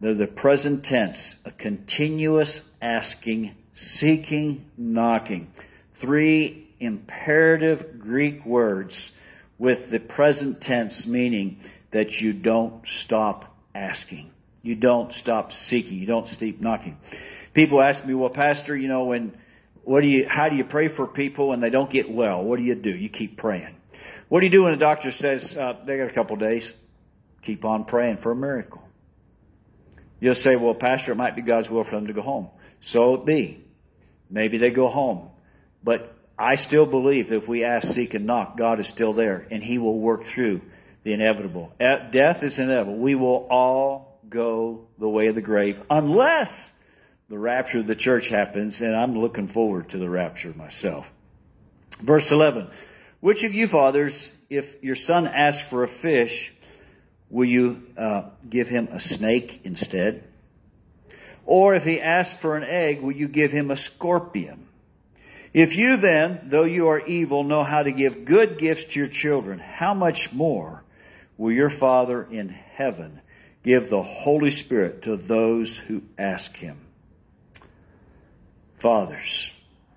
They're 0.00 0.14
the 0.14 0.26
present 0.26 0.84
tense, 0.84 1.36
a 1.44 1.52
continuous 1.52 2.60
asking, 2.82 3.54
seeking, 3.74 4.64
knocking. 4.76 5.52
Three 6.04 6.68
imperative 6.80 7.98
Greek 7.98 8.44
words 8.44 9.10
with 9.58 9.90
the 9.90 9.98
present 9.98 10.60
tense 10.60 11.06
meaning 11.06 11.60
that 11.92 12.20
you 12.20 12.34
don't 12.34 12.86
stop 12.86 13.56
asking. 13.74 14.30
You 14.62 14.74
don't 14.74 15.12
stop 15.14 15.50
seeking. 15.52 15.98
You 15.98 16.06
don't 16.06 16.28
stop 16.28 16.60
knocking. 16.60 16.98
People 17.54 17.80
ask 17.80 18.04
me, 18.04 18.12
well, 18.12 18.28
Pastor, 18.28 18.76
you 18.76 18.88
know, 18.88 19.04
when, 19.04 19.34
what 19.84 20.02
do 20.02 20.08
you, 20.08 20.26
how 20.28 20.50
do 20.50 20.56
you 20.56 20.64
pray 20.64 20.88
for 20.88 21.06
people 21.06 21.48
when 21.48 21.60
they 21.60 21.70
don't 21.70 21.90
get 21.90 22.10
well? 22.10 22.42
What 22.42 22.58
do 22.58 22.64
you 22.64 22.74
do? 22.74 22.90
You 22.90 23.08
keep 23.08 23.38
praying. 23.38 23.76
What 24.28 24.40
do 24.40 24.46
you 24.46 24.52
do 24.52 24.64
when 24.64 24.74
a 24.74 24.78
doctor 24.78 25.10
says, 25.10 25.56
uh, 25.56 25.74
they 25.86 25.96
got 25.96 26.10
a 26.10 26.12
couple 26.12 26.36
days? 26.36 26.70
Keep 27.42 27.64
on 27.64 27.84
praying 27.84 28.18
for 28.18 28.32
a 28.32 28.36
miracle. 28.36 28.82
You'll 30.20 30.34
say, 30.34 30.56
well, 30.56 30.74
Pastor, 30.74 31.12
it 31.12 31.16
might 31.16 31.36
be 31.36 31.42
God's 31.42 31.70
will 31.70 31.84
for 31.84 31.92
them 31.92 32.08
to 32.08 32.12
go 32.12 32.22
home. 32.22 32.48
So 32.80 33.14
it 33.14 33.24
be. 33.24 33.64
Maybe 34.28 34.58
they 34.58 34.70
go 34.70 34.88
home. 34.88 35.30
But 35.84 36.14
I 36.38 36.56
still 36.56 36.86
believe 36.86 37.28
that 37.28 37.36
if 37.36 37.48
we 37.48 37.64
ask, 37.64 37.92
seek, 37.92 38.14
and 38.14 38.26
knock, 38.26 38.56
God 38.56 38.80
is 38.80 38.88
still 38.88 39.12
there, 39.12 39.46
and 39.50 39.62
He 39.62 39.78
will 39.78 39.98
work 39.98 40.24
through 40.24 40.62
the 41.04 41.12
inevitable. 41.12 41.72
Death 41.78 42.42
is 42.42 42.58
inevitable. 42.58 42.96
We 42.96 43.14
will 43.14 43.46
all 43.50 44.18
go 44.28 44.86
the 44.98 45.08
way 45.08 45.26
of 45.26 45.34
the 45.34 45.42
grave, 45.42 45.80
unless 45.90 46.72
the 47.28 47.38
rapture 47.38 47.80
of 47.80 47.86
the 47.86 47.94
church 47.94 48.28
happens, 48.28 48.80
and 48.80 48.96
I'm 48.96 49.18
looking 49.18 49.48
forward 49.48 49.90
to 49.90 49.98
the 49.98 50.08
rapture 50.08 50.52
myself. 50.56 51.12
Verse 52.00 52.32
11. 52.32 52.70
Which 53.20 53.44
of 53.44 53.54
you 53.54 53.68
fathers, 53.68 54.30
if 54.50 54.82
your 54.82 54.96
son 54.96 55.26
asks 55.26 55.66
for 55.66 55.84
a 55.84 55.88
fish, 55.88 56.54
Will 57.34 57.48
you 57.48 57.82
uh, 57.98 58.30
give 58.48 58.68
him 58.68 58.88
a 58.92 59.00
snake 59.00 59.62
instead? 59.64 60.22
Or 61.44 61.74
if 61.74 61.84
he 61.84 62.00
asks 62.00 62.38
for 62.38 62.56
an 62.56 62.62
egg, 62.62 63.02
will 63.02 63.10
you 63.10 63.26
give 63.26 63.50
him 63.50 63.72
a 63.72 63.76
scorpion? 63.76 64.63
If 65.54 65.76
you 65.76 65.96
then, 65.96 66.48
though 66.50 66.64
you 66.64 66.88
are 66.88 67.06
evil, 67.06 67.44
know 67.44 67.62
how 67.62 67.84
to 67.84 67.92
give 67.92 68.24
good 68.24 68.58
gifts 68.58 68.92
to 68.92 68.98
your 68.98 69.08
children, 69.08 69.60
how 69.60 69.94
much 69.94 70.32
more 70.32 70.82
will 71.38 71.52
your 71.52 71.70
Father 71.70 72.24
in 72.28 72.48
heaven 72.48 73.20
give 73.62 73.88
the 73.88 74.02
Holy 74.02 74.50
Spirit 74.50 75.02
to 75.02 75.16
those 75.16 75.76
who 75.76 76.02
ask 76.18 76.56
him? 76.56 76.80
Fathers, 78.80 79.52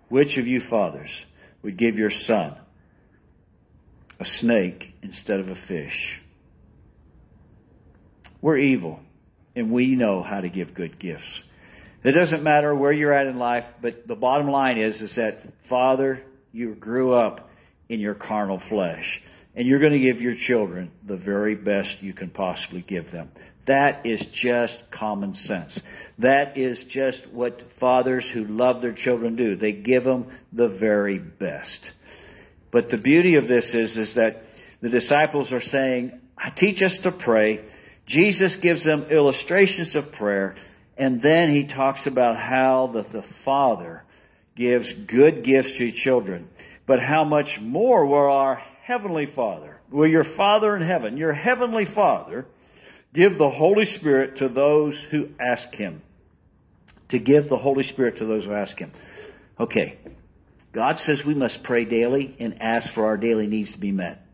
which 0.10 0.38
of 0.38 0.46
you 0.46 0.60
fathers 0.60 1.26
would 1.64 1.76
give 1.76 1.98
your 1.98 2.12
son 2.12 2.56
a 4.20 4.26
snake 4.26 4.94
instead 5.02 5.40
of 5.40 5.50
a 5.50 5.56
fish? 5.56 6.22
We're 8.42 8.60
evil, 8.60 9.00
and 9.56 9.72
we 9.72 9.96
know 9.96 10.22
how 10.22 10.40
to 10.40 10.50
give 10.50 10.76
good 10.76 11.00
gifts. 11.00 11.42
It 12.08 12.14
doesn't 12.14 12.42
matter 12.42 12.74
where 12.74 12.94
you're 12.94 13.12
at 13.12 13.28
in 13.28 13.38
life, 13.38 13.68
but 13.82 14.08
the 14.08 14.16
bottom 14.16 14.48
line 14.48 14.78
is, 14.78 15.02
is 15.02 15.16
that 15.16 15.44
Father, 15.66 16.24
you 16.54 16.74
grew 16.74 17.14
up 17.14 17.50
in 17.90 18.00
your 18.00 18.14
carnal 18.14 18.60
flesh, 18.60 19.22
and 19.58 19.68
you're 19.68 19.82
going 19.82 19.92
to 19.92 20.00
give 20.00 20.22
your 20.22 20.36
children 20.36 20.90
the 21.06 21.18
very 21.18 21.56
best 21.56 22.02
you 22.02 22.14
can 22.14 22.30
possibly 22.30 22.80
give 22.80 23.12
them. 23.12 23.30
That 23.66 24.06
is 24.06 24.26
just 24.28 24.90
common 24.90 25.36
sense. 25.36 25.82
That 26.20 26.58
is 26.58 26.86
just 26.86 27.28
what 27.28 27.74
fathers 27.74 28.30
who 28.30 28.46
love 28.46 28.82
their 28.82 28.94
children 28.94 29.36
do. 29.36 29.58
They 29.58 29.74
give 29.74 30.06
them 30.06 30.28
the 30.54 30.70
very 30.70 31.20
best. 31.20 31.92
But 32.72 32.90
the 32.90 32.98
beauty 32.98 33.36
of 33.36 33.50
this 33.50 33.76
is, 33.76 33.98
is 33.98 34.14
that 34.14 34.46
the 34.80 34.88
disciples 34.88 35.52
are 35.52 35.60
saying, 35.60 36.22
teach 36.56 36.82
us 36.82 37.00
to 37.00 37.12
pray 37.12 37.66
Jesus 38.06 38.56
gives 38.56 38.86
them 38.86 39.08
illustrations 39.12 39.98
of 39.98 40.14
prayer, 40.14 40.56
and 40.98 41.22
then 41.22 41.52
he 41.52 41.66
talks 41.66 42.08
about 42.08 42.38
how 42.38 42.88
the, 42.88 43.04
the 43.04 43.22
Father 43.22 44.04
gives 44.56 44.92
good 44.92 45.44
gifts 45.44 45.78
to 45.78 45.92
children. 45.92 46.50
But 46.86 47.02
how 47.02 47.24
much 47.24 47.60
more 47.60 48.06
will 48.06 48.32
our 48.32 48.62
Heavenly 48.82 49.26
Father, 49.26 49.80
will 49.92 50.08
your 50.08 50.24
Father 50.24 50.76
in 50.76 50.82
heaven, 50.82 51.18
your 51.18 51.34
Heavenly 51.34 51.86
Father, 51.86 52.46
give 53.14 53.38
the 53.38 53.50
Holy 53.50 53.86
Spirit 53.86 54.38
to 54.38 54.48
those 54.48 54.98
who 54.98 55.30
ask 55.40 55.74
Him? 55.76 56.02
To 57.10 57.20
give 57.20 57.50
the 57.50 57.58
Holy 57.58 57.84
Spirit 57.84 58.18
to 58.18 58.26
those 58.26 58.46
who 58.46 58.54
ask 58.54 58.80
Him. 58.80 58.92
Okay. 59.60 59.98
God 60.72 61.00
says 61.00 61.26
we 61.26 61.34
must 61.34 61.64
pray 61.64 61.86
daily 61.86 62.36
and 62.40 62.62
ask 62.62 62.90
for 62.90 63.08
our 63.08 63.18
daily 63.18 63.48
needs 63.48 63.74
to 63.74 63.80
be 63.80 63.92
met. 63.92 64.26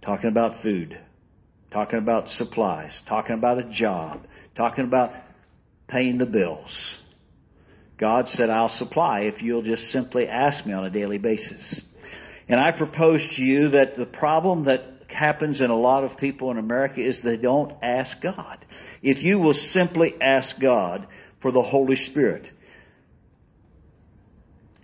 Talking 0.00 0.28
about 0.28 0.54
food 0.56 0.98
talking 1.70 1.98
about 1.98 2.30
supplies, 2.30 3.02
talking 3.06 3.34
about 3.34 3.58
a 3.58 3.64
job, 3.64 4.26
talking 4.54 4.84
about 4.84 5.14
paying 5.88 6.18
the 6.18 6.26
bills. 6.26 6.98
God 7.96 8.28
said, 8.28 8.48
I'll 8.48 8.68
supply 8.68 9.22
if 9.22 9.42
you'll 9.42 9.62
just 9.62 9.90
simply 9.90 10.28
ask 10.28 10.64
me 10.64 10.72
on 10.72 10.84
a 10.84 10.90
daily 10.90 11.18
basis. 11.18 11.82
And 12.48 12.60
I 12.60 12.70
propose 12.70 13.36
to 13.36 13.44
you 13.44 13.70
that 13.70 13.96
the 13.96 14.06
problem 14.06 14.64
that 14.64 15.02
happens 15.08 15.60
in 15.60 15.70
a 15.70 15.76
lot 15.76 16.04
of 16.04 16.16
people 16.16 16.50
in 16.50 16.58
America 16.58 17.00
is 17.00 17.20
they 17.20 17.36
don't 17.36 17.72
ask 17.82 18.20
God. 18.20 18.64
If 19.02 19.22
you 19.22 19.38
will 19.38 19.54
simply 19.54 20.14
ask 20.20 20.58
God 20.58 21.06
for 21.40 21.50
the 21.50 21.62
Holy 21.62 21.96
Spirit, 21.96 22.50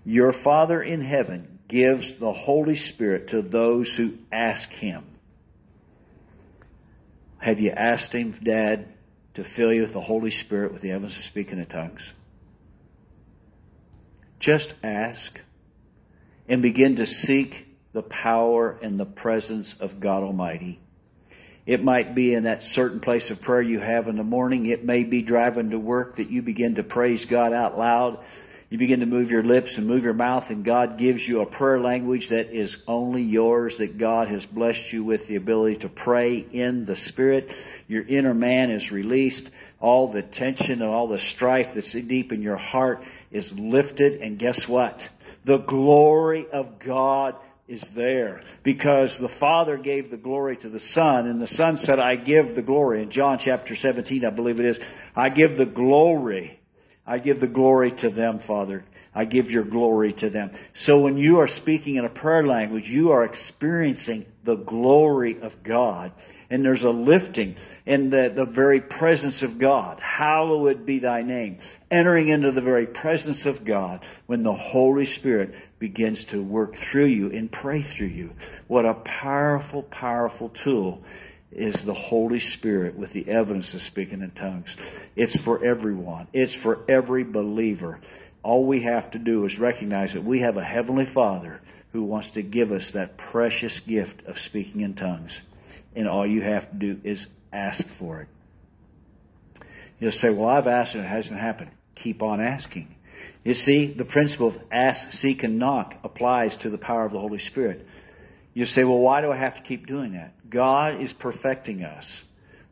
your 0.05 0.33
Father 0.33 0.83
in 0.83 1.01
heaven 1.01 1.59
gives 1.69 2.14
the 2.14 2.33
Holy 2.33 2.77
Spirit 2.77 3.29
to 3.29 3.43
those 3.43 3.95
who 3.95 4.19
ask 4.33 4.71
Him. 4.71 5.05
Have 7.38 7.61
you 7.61 7.71
asked 7.71 8.14
Him, 8.14 8.35
Dad, 8.43 8.93
to 9.35 9.44
fill 9.44 9.73
you 9.73 9.83
with 9.83 9.92
the 9.92 10.01
Holy 10.01 10.31
Spirit 10.31 10.73
with 10.73 10.83
the 10.83 10.90
evidence 10.90 11.16
of 11.18 11.25
speaking 11.25 11.59
in 11.59 11.66
tongues? 11.66 12.12
Just 14.38 14.75
ask 14.83 15.38
and 16.49 16.62
begin 16.62 16.97
to 16.97 17.07
seek 17.07 17.66
the 17.92 18.03
power 18.03 18.79
and 18.83 18.99
the 18.99 19.07
presence 19.07 19.75
of 19.81 20.01
God 20.01 20.23
Almighty. 20.23 20.81
It 21.66 21.83
might 21.83 22.14
be 22.14 22.35
in 22.35 22.44
that 22.44 22.62
certain 22.62 23.01
place 23.01 23.31
of 23.31 23.40
prayer 23.40 23.62
you 23.62 23.81
have 23.81 24.07
in 24.09 24.16
the 24.16 24.25
morning. 24.25 24.66
It 24.66 24.85
may 24.85 25.03
be 25.03 25.23
driving 25.23 25.70
to 25.70 25.79
work 25.79 26.16
that 26.16 26.31
you 26.31 26.42
begin 26.42 26.75
to 26.75 26.83
praise 26.83 27.25
God 27.25 27.55
out 27.55 27.79
loud 27.79 28.23
you 28.74 28.78
begin 28.78 28.98
to 28.98 29.06
move 29.06 29.30
your 29.30 29.44
lips 29.44 29.78
and 29.78 29.87
move 29.87 30.02
your 30.02 30.14
mouth, 30.14 30.50
and 30.50 30.64
God 30.64 30.98
gives 30.98 31.28
you 31.28 31.40
a 31.40 31.46
prayer 31.46 31.78
language 31.78 32.30
that 32.30 32.52
is 32.52 32.76
only 32.88 33.22
yours, 33.22 33.78
that 33.78 33.98
God 33.98 34.26
has 34.26 34.44
blessed 34.46 34.92
you 34.92 35.04
with 35.04 35.28
the 35.28 35.37
ability 35.37 35.76
to 35.76 35.88
pray 35.88 36.38
in 36.38 36.84
the 36.84 36.96
Spirit. 36.96 37.54
Your 37.87 38.02
inner 38.04 38.34
man 38.34 38.72
is 38.72 38.90
released. 38.90 39.48
All 39.78 40.10
the 40.10 40.22
tension 40.22 40.82
and 40.82 40.90
all 40.90 41.06
the 41.06 41.20
strife 41.20 41.74
that's 41.74 41.92
deep 41.92 42.32
in 42.32 42.42
your 42.42 42.56
heart 42.56 43.04
is 43.30 43.52
lifted, 43.52 44.20
and 44.20 44.40
guess 44.40 44.66
what? 44.66 45.08
The 45.44 45.58
glory 45.58 46.44
of 46.52 46.80
God 46.80 47.37
is 47.68 47.88
there 47.90 48.42
because 48.64 49.16
the 49.18 49.28
Father 49.28 49.76
gave 49.76 50.10
the 50.10 50.16
glory 50.16 50.56
to 50.56 50.68
the 50.68 50.80
Son, 50.80 51.28
and 51.28 51.40
the 51.40 51.46
Son 51.46 51.76
said, 51.76 52.00
I 52.00 52.16
give 52.16 52.56
the 52.56 52.62
glory. 52.62 53.04
In 53.04 53.12
John 53.12 53.38
chapter 53.38 53.76
17, 53.76 54.24
I 54.24 54.30
believe 54.30 54.58
it 54.58 54.66
is, 54.66 54.80
I 55.14 55.28
give 55.28 55.56
the 55.56 55.64
glory 55.64 56.58
I 57.07 57.19
give 57.19 57.40
the 57.40 57.47
glory 57.47 57.93
to 57.93 58.11
them, 58.11 58.38
Father. 58.38 58.85
I 59.14 59.25
give 59.25 59.51
your 59.51 59.64
glory 59.64 60.12
to 60.14 60.31
them. 60.31 60.53
So 60.75 60.99
when 60.99 61.17
you 61.17 61.38
are 61.40 61.47
speaking 61.47 61.97
in 61.97 62.05
a 62.05 62.11
prayer 62.11 62.45
language, 62.45 62.88
you 62.88 63.12
are 63.12 63.25
experiencing 63.25 64.27
the 64.43 64.57
glory 64.57 65.40
of 65.40 65.62
God. 65.62 66.12
And 66.51 66.64
there's 66.64 66.85
a 66.85 66.90
lifting 66.90 67.57
in 67.87 68.11
the, 68.11 68.33
the 68.35 68.45
very 68.45 68.81
presence 68.81 69.43
of 69.43 69.59
God. 69.59 70.01
Hallowed 70.01 70.85
be 70.85 70.99
thy 70.99 71.23
name. 71.23 71.59
Entering 71.90 72.29
into 72.29 72.51
the 72.53 72.61
very 72.61 72.87
presence 72.87 73.47
of 73.47 73.64
God 73.64 74.05
when 74.27 74.43
the 74.43 74.53
Holy 74.53 75.07
Spirit 75.07 75.55
begins 75.79 76.25
to 76.27 76.43
work 76.43 76.77
through 76.77 77.07
you 77.07 77.31
and 77.31 77.51
pray 77.51 77.83
through 77.83 78.09
you. 78.09 78.33
What 78.67 78.85
a 78.85 78.95
powerful, 78.95 79.83
powerful 79.83 80.49
tool 80.49 81.05
is 81.55 81.83
the 81.83 81.95
Holy 81.95 82.40
Spirit 82.40 82.97
with 82.97 83.12
the 83.12 83.29
evidence 83.29 83.75
of 83.75 83.83
speaking 83.83 84.23
in 84.23 84.31
tongues. 84.33 84.77
It's 85.17 85.37
for 85.37 85.64
everyone. 85.64 86.29
It's 86.33 86.55
for 86.55 86.85
every 86.88 87.25
believer. 87.25 88.01
All 88.43 88.67
we 88.67 88.83
have 88.83 89.11
to 89.12 89.19
do 89.19 89.45
is 89.45 89.59
recognize 89.59 90.12
that 90.14 90.25
we 90.25 90.40
have 90.40 90.57
a 90.57 90.64
Heavenly 90.64 91.07
Father 91.07 91.61
who 91.93 92.03
wants 92.03 92.31
to 92.33 92.43
give 92.43 92.73
us 92.73 92.90
that 92.90 93.17
precious 93.17 93.81
gift 93.81 94.27
of 94.27 94.38
speaking 94.38 94.81
in 94.81 94.95
tongues. 94.95 95.40
And 95.95 96.09
all 96.09 96.27
you 96.27 96.43
have 96.43 96.71
to 96.71 96.77
do 96.77 97.01
is 97.05 97.27
ask 97.53 97.87
for 97.87 98.21
it. 98.23 98.29
You'll 100.01 100.12
say, 100.12 100.31
Well, 100.31 100.49
I've 100.49 100.67
asked 100.67 100.97
and 100.97 101.05
it 101.05 101.09
hasn't 101.09 101.40
happened. 101.40 101.71
Keep 101.95 102.23
on 102.23 102.40
asking. 102.40 102.97
You 103.45 103.55
see, 103.55 103.87
the 103.87 104.05
principle 104.05 104.49
of 104.49 104.59
ask, 104.73 105.12
seek, 105.12 105.43
and 105.45 105.59
knock 105.59 105.95
applies 106.03 106.57
to 106.59 106.71
the 106.71 106.79
power 106.79 107.05
of 107.05 107.12
the 107.12 107.21
Holy 107.21 107.38
Spirit. 107.38 107.87
You 108.55 108.64
say, 108.67 108.85
Well, 108.85 108.99
why 108.99 109.21
do 109.21 109.31
I 109.31 109.37
have 109.37 109.57
to 109.57 109.62
keep 109.62 109.87
doing 109.87 110.12
that? 110.12 110.49
God 110.49 111.03
is 111.03 111.12
perfecting 111.12 111.83
us. 111.83 112.23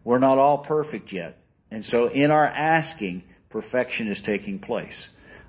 We're 0.04 0.18
not 0.18 0.38
all 0.38 0.58
perfect 0.58 1.12
yet. 1.12 1.38
And 1.70 1.84
so 1.84 2.08
in 2.08 2.30
our 2.30 2.46
asking, 2.46 3.24
perfection 3.50 4.08
is 4.08 4.20
taking 4.20 4.58
place. 4.58 5.08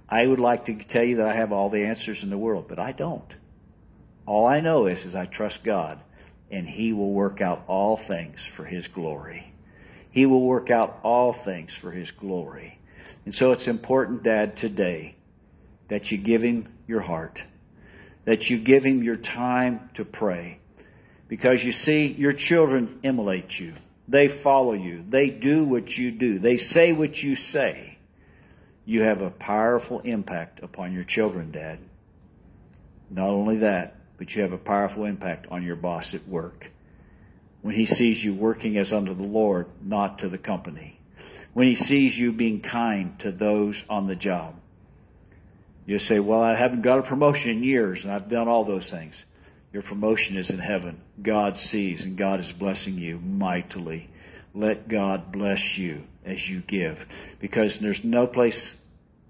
I 0.10 0.26
would 0.26 0.39
like 0.39 0.65
to 0.65 0.76
tell 0.76 1.04
you 1.04 1.17
that 1.17 1.28
I 1.28 1.36
have 1.36 1.52
all 1.52 1.69
the 1.69 1.86
answers 1.86 2.24
in 2.24 2.30
the 2.30 2.38
world, 2.38 2.65
but 2.67 2.80
I 2.80 2.91
don't. 2.91 3.34
All 4.26 4.46
I 4.46 4.60
know 4.60 4.88
is, 4.88 5.06
is 5.06 5.15
I 5.15 5.26
trust 5.26 5.63
God, 5.63 6.00
and 6.52 6.67
He 6.67 6.93
will 6.93 7.12
work 7.12 7.41
out 7.41 7.63
all 7.67 7.98
things 7.98 8.43
for 8.43 8.63
His 8.63 8.88
glory. 8.88 9.54
He 10.12 10.26
will 10.26 10.41
work 10.41 10.69
out 10.69 11.00
all 11.04 11.34
things 11.34 11.74
for 11.74 11.91
His 11.91 12.12
glory. 12.12 12.80
And 13.26 13.34
so 13.34 13.52
it's 13.52 13.67
important, 13.67 14.24
Dad, 14.24 14.56
today 14.56 15.15
that 15.89 16.12
you 16.12 16.17
give 16.17 16.43
Him 16.43 16.67
your 16.88 17.02
heart, 17.02 17.41
that 18.25 18.49
you 18.49 18.57
give 18.57 18.83
Him 18.83 19.03
your 19.03 19.17
time 19.17 19.89
to 19.95 20.05
pray. 20.05 20.59
Because 21.27 21.63
you 21.63 21.71
see, 21.71 22.05
your 22.05 22.33
children 22.33 22.99
emulate 23.03 23.59
you. 23.59 23.73
They 24.07 24.27
follow 24.27 24.73
you. 24.73 25.03
They 25.07 25.29
do 25.29 25.63
what 25.63 25.97
you 25.97 26.12
do. 26.12 26.39
They 26.39 26.57
say 26.57 26.91
what 26.91 27.21
you 27.21 27.36
say. 27.36 27.97
You 28.86 29.03
have 29.03 29.21
a 29.21 29.29
powerful 29.29 30.01
impact 30.01 30.62
upon 30.62 30.93
your 30.93 31.05
children, 31.05 31.51
Dad. 31.51 31.79
Not 33.09 33.29
only 33.29 33.57
that, 33.59 33.95
but 34.17 34.36
you 34.36 34.41
have 34.41 34.51
a 34.51 34.57
powerful 34.57 35.05
impact 35.05 35.47
on 35.49 35.63
your 35.63 35.75
boss 35.75 36.13
at 36.13 36.27
work. 36.27 36.69
When 37.62 37.75
he 37.75 37.86
sees 37.86 38.23
you 38.23 38.33
working 38.33 38.77
as 38.77 38.91
unto 38.91 39.13
the 39.13 39.23
Lord, 39.23 39.67
not 39.81 40.19
to 40.19 40.29
the 40.29 40.38
company. 40.38 40.99
When 41.53 41.67
he 41.67 41.75
sees 41.75 42.17
you 42.17 42.33
being 42.33 42.59
kind 42.59 43.17
to 43.19 43.31
those 43.31 43.83
on 43.89 44.07
the 44.07 44.15
job. 44.15 44.55
You 45.86 46.00
say, 46.00 46.19
Well, 46.19 46.41
I 46.41 46.56
haven't 46.56 46.82
got 46.82 47.00
a 47.00 47.04
promotion 47.04 47.52
in 47.52 47.63
years, 47.63 48.04
and 48.04 48.13
I've 48.13 48.30
done 48.30 48.48
all 48.48 48.63
those 48.63 48.89
things. 48.89 49.15
Your 49.74 49.84
promotion 49.84 50.38
is 50.38 50.50
in 50.50 50.60
heaven. 50.60 51.02
God 51.22 51.58
sees, 51.58 52.04
and 52.04 52.17
God 52.17 52.39
is 52.39 52.52
blessing 52.52 52.98
you 52.98 53.19
mightily. 53.19 54.10
Let 54.54 54.88
God 54.88 55.32
bless 55.32 55.78
you 55.78 56.04
as 56.24 56.48
you 56.48 56.62
give. 56.62 57.06
Because 57.39 57.80
there's 57.80 58.04
no 58.04 58.28
place 58.28 58.76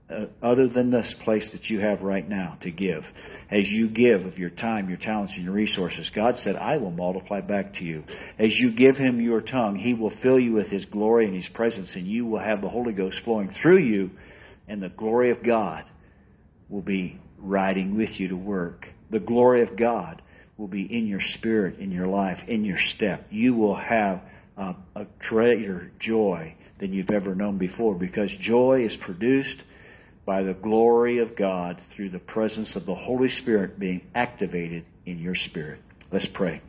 uh, 0.09 0.25
other 0.41 0.67
than 0.67 0.91
this 0.91 1.13
place 1.13 1.51
that 1.51 1.69
you 1.69 1.79
have 1.79 2.01
right 2.01 2.27
now 2.27 2.57
to 2.59 2.69
give. 2.69 3.09
As 3.49 3.71
you 3.71 3.87
give 3.87 4.25
of 4.25 4.37
your 4.37 4.49
time, 4.49 4.89
your 4.89 4.97
talents, 4.97 5.35
and 5.35 5.45
your 5.45 5.53
resources, 5.53 6.09
God 6.09 6.37
said, 6.37 6.57
I 6.57 6.75
will 6.75 6.91
multiply 6.91 7.39
back 7.39 7.75
to 7.75 7.85
you. 7.85 8.03
As 8.37 8.59
you 8.59 8.69
give 8.69 8.97
Him 8.97 9.21
your 9.21 9.39
tongue, 9.39 9.77
He 9.77 9.93
will 9.93 10.09
fill 10.09 10.39
you 10.39 10.51
with 10.51 10.69
His 10.69 10.85
glory 10.85 11.25
and 11.25 11.35
His 11.35 11.47
presence, 11.47 11.95
and 11.95 12.05
you 12.05 12.25
will 12.25 12.39
have 12.39 12.61
the 12.61 12.69
Holy 12.69 12.91
Ghost 12.93 13.21
flowing 13.21 13.49
through 13.49 13.79
you, 13.79 14.11
and 14.67 14.83
the 14.83 14.89
glory 14.89 15.31
of 15.31 15.41
God 15.41 15.85
will 16.73 16.81
be 16.81 17.19
riding 17.37 17.95
with 17.95 18.19
you 18.19 18.29
to 18.29 18.35
work. 18.35 18.89
The 19.11 19.19
glory 19.19 19.61
of 19.61 19.75
God 19.75 20.23
will 20.57 20.67
be 20.67 20.81
in 20.81 21.05
your 21.05 21.19
spirit, 21.19 21.77
in 21.77 21.91
your 21.91 22.07
life, 22.07 22.43
in 22.47 22.65
your 22.65 22.79
step. 22.79 23.27
You 23.29 23.53
will 23.53 23.75
have 23.75 24.21
a 24.57 25.05
greater 25.19 25.91
joy 25.99 26.55
than 26.79 26.91
you've 26.91 27.11
ever 27.11 27.35
known 27.35 27.59
before 27.59 27.93
because 27.93 28.35
joy 28.35 28.85
is 28.85 28.97
produced 28.97 29.59
by 30.25 30.41
the 30.41 30.53
glory 30.53 31.19
of 31.19 31.35
God 31.35 31.79
through 31.91 32.09
the 32.09 32.17
presence 32.17 32.75
of 32.75 32.87
the 32.87 32.95
Holy 32.95 33.29
Spirit 33.29 33.77
being 33.77 34.01
activated 34.15 34.83
in 35.05 35.19
your 35.19 35.35
spirit. 35.35 35.79
Let's 36.11 36.27
pray. 36.27 36.61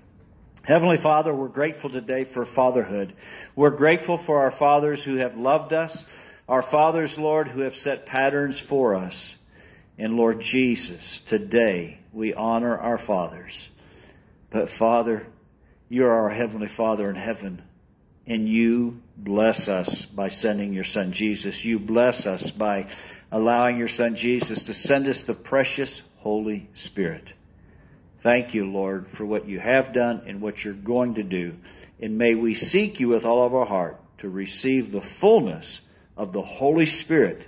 Heavenly 0.64 0.98
Father, 0.98 1.32
we're 1.34 1.48
grateful 1.48 1.88
today 1.88 2.24
for 2.24 2.44
fatherhood. 2.44 3.14
We're 3.56 3.70
grateful 3.70 4.18
for 4.18 4.40
our 4.40 4.50
fathers 4.50 5.02
who 5.02 5.16
have 5.16 5.38
loved 5.38 5.72
us, 5.72 6.04
our 6.46 6.62
fathers, 6.62 7.16
Lord, 7.16 7.48
who 7.48 7.60
have 7.60 7.76
set 7.76 8.04
patterns 8.04 8.60
for 8.60 8.96
us. 8.96 9.36
And 9.96 10.16
Lord 10.16 10.40
Jesus, 10.40 11.20
today 11.20 12.00
we 12.12 12.34
honor 12.34 12.76
our 12.76 12.98
fathers. 12.98 13.68
But 14.50 14.70
Father, 14.70 15.26
you 15.88 16.04
are 16.06 16.24
our 16.24 16.30
Heavenly 16.30 16.66
Father 16.66 17.08
in 17.08 17.14
heaven, 17.14 17.62
and 18.26 18.48
you 18.48 19.00
bless 19.16 19.68
us 19.68 20.04
by 20.06 20.28
sending 20.28 20.72
your 20.72 20.84
Son 20.84 21.12
Jesus. 21.12 21.64
You 21.64 21.78
bless 21.78 22.26
us 22.26 22.50
by 22.50 22.90
allowing 23.30 23.78
your 23.78 23.88
Son 23.88 24.16
Jesus 24.16 24.64
to 24.64 24.74
send 24.74 25.06
us 25.06 25.22
the 25.22 25.34
precious 25.34 26.02
Holy 26.18 26.68
Spirit. 26.74 27.32
Thank 28.20 28.54
you, 28.54 28.64
Lord, 28.70 29.08
for 29.10 29.24
what 29.24 29.46
you 29.46 29.60
have 29.60 29.92
done 29.92 30.22
and 30.26 30.40
what 30.40 30.64
you're 30.64 30.74
going 30.74 31.14
to 31.16 31.22
do. 31.22 31.54
And 32.00 32.18
may 32.18 32.34
we 32.34 32.54
seek 32.54 32.98
you 32.98 33.08
with 33.08 33.24
all 33.24 33.46
of 33.46 33.54
our 33.54 33.66
heart 33.66 34.00
to 34.18 34.28
receive 34.28 34.90
the 34.90 35.02
fullness 35.02 35.80
of 36.16 36.32
the 36.32 36.42
Holy 36.42 36.86
Spirit 36.86 37.46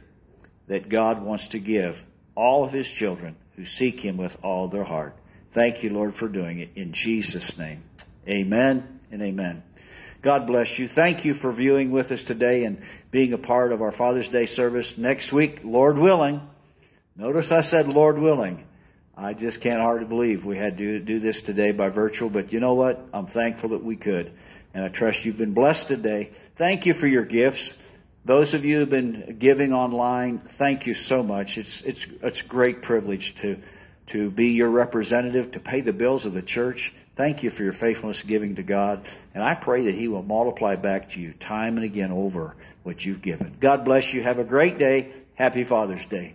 that 0.69 0.89
God 0.89 1.23
wants 1.23 1.49
to 1.49 1.59
give 1.59 2.03
all 2.37 2.65
of 2.65 2.73
his 2.73 2.89
children 2.89 3.37
who 3.57 3.65
seek 3.65 4.01
him 4.01 4.17
with 4.17 4.37
all 4.43 4.69
their 4.69 4.85
heart. 4.85 5.17
Thank 5.53 5.83
you, 5.83 5.91
Lord, 5.91 6.15
for 6.15 6.29
doing 6.29 6.61
it 6.61 6.71
in 6.77 6.93
Jesus' 6.93 7.57
name. 7.57 7.83
Amen 8.29 9.01
and 9.11 9.23
amen. 9.23 9.63
God 10.23 10.47
bless 10.47 10.79
you. 10.79 10.89
Thank 10.89 11.25
you 11.25 11.35
for 11.35 11.53
viewing 11.53 11.91
with 11.91 12.13
us 12.13 12.23
today 12.23 12.65
and 12.65 12.83
being 13.11 13.33
a 13.33 13.39
part 13.39 13.73
of 13.73 13.81
our 13.81 13.93
Father's 13.93 14.29
Day 14.29 14.47
service. 14.47 14.99
Next 14.99 15.33
week, 15.33 15.61
Lord 15.65 15.97
willing, 15.99 16.41
notice 17.17 17.53
I 17.53 17.61
said 17.63 17.93
Lord 17.93 18.19
willing. 18.19 18.65
I 19.17 19.33
just 19.33 19.61
can't 19.61 19.81
hardly 19.81 20.07
believe 20.07 20.45
we 20.45 20.59
had 20.59 20.77
to 20.77 20.99
do 20.99 21.21
this 21.21 21.41
today 21.41 21.73
by 21.73 21.89
virtual, 21.89 22.29
but 22.29 22.53
you 22.53 22.61
know 22.61 22.75
what? 22.75 23.03
I'm 23.15 23.27
thankful 23.27 23.71
that 23.71 23.83
we 23.83 23.97
could. 23.97 24.33
And 24.75 24.85
I 24.85 24.89
trust 24.89 25.25
you've 25.25 25.39
been 25.39 25.55
blessed 25.55 25.89
today. 25.89 26.33
Thank 26.59 26.85
you 26.85 26.93
for 26.93 27.07
your 27.07 27.25
gifts. 27.25 27.73
Those 28.27 28.55
of 28.55 28.65
you 28.65 28.81
who've 28.81 28.91
been 28.91 29.37
giving 29.39 29.73
online, 29.73 30.41
thank 30.59 30.87
you 30.87 30.95
so 30.95 31.23
much. 31.23 31.59
It's, 31.59 31.83
it's, 31.83 32.07
it's 32.23 32.41
a 32.41 32.45
great 32.45 32.83
privilege 32.83 33.37
to, 33.37 33.57
to 34.09 34.31
be 34.33 34.49
your 34.49 34.69
representative, 34.69 35.53
to 35.53 35.61
pay 35.61 35.81
the 35.81 35.93
bills 35.93 36.27
of 36.27 36.35
the 36.35 36.43
church. 36.43 36.93
Thank 37.15 37.45
you 37.45 37.51
for 37.51 37.63
your 37.63 37.73
faithfulness 37.73 38.21
giving 38.25 38.57
to 38.57 38.65
God. 38.65 39.07
And 39.33 39.45
I 39.45 39.55
pray 39.55 39.85
that 39.85 39.95
He 39.95 40.09
will 40.09 40.25
multiply 40.25 40.75
back 40.75 41.13
to 41.13 41.21
you 41.21 41.35
time 41.35 41.77
and 41.77 41.85
again 41.85 42.11
over 42.11 42.57
what 42.83 43.05
you've 43.05 43.23
given. 43.23 43.59
God 43.61 43.85
bless 43.85 44.13
you. 44.13 44.25
Have 44.25 44.41
a 44.41 44.45
great 44.45 44.77
day. 44.77 45.13
Happy 45.37 45.63
Father's 45.63 46.05
Day. 46.07 46.35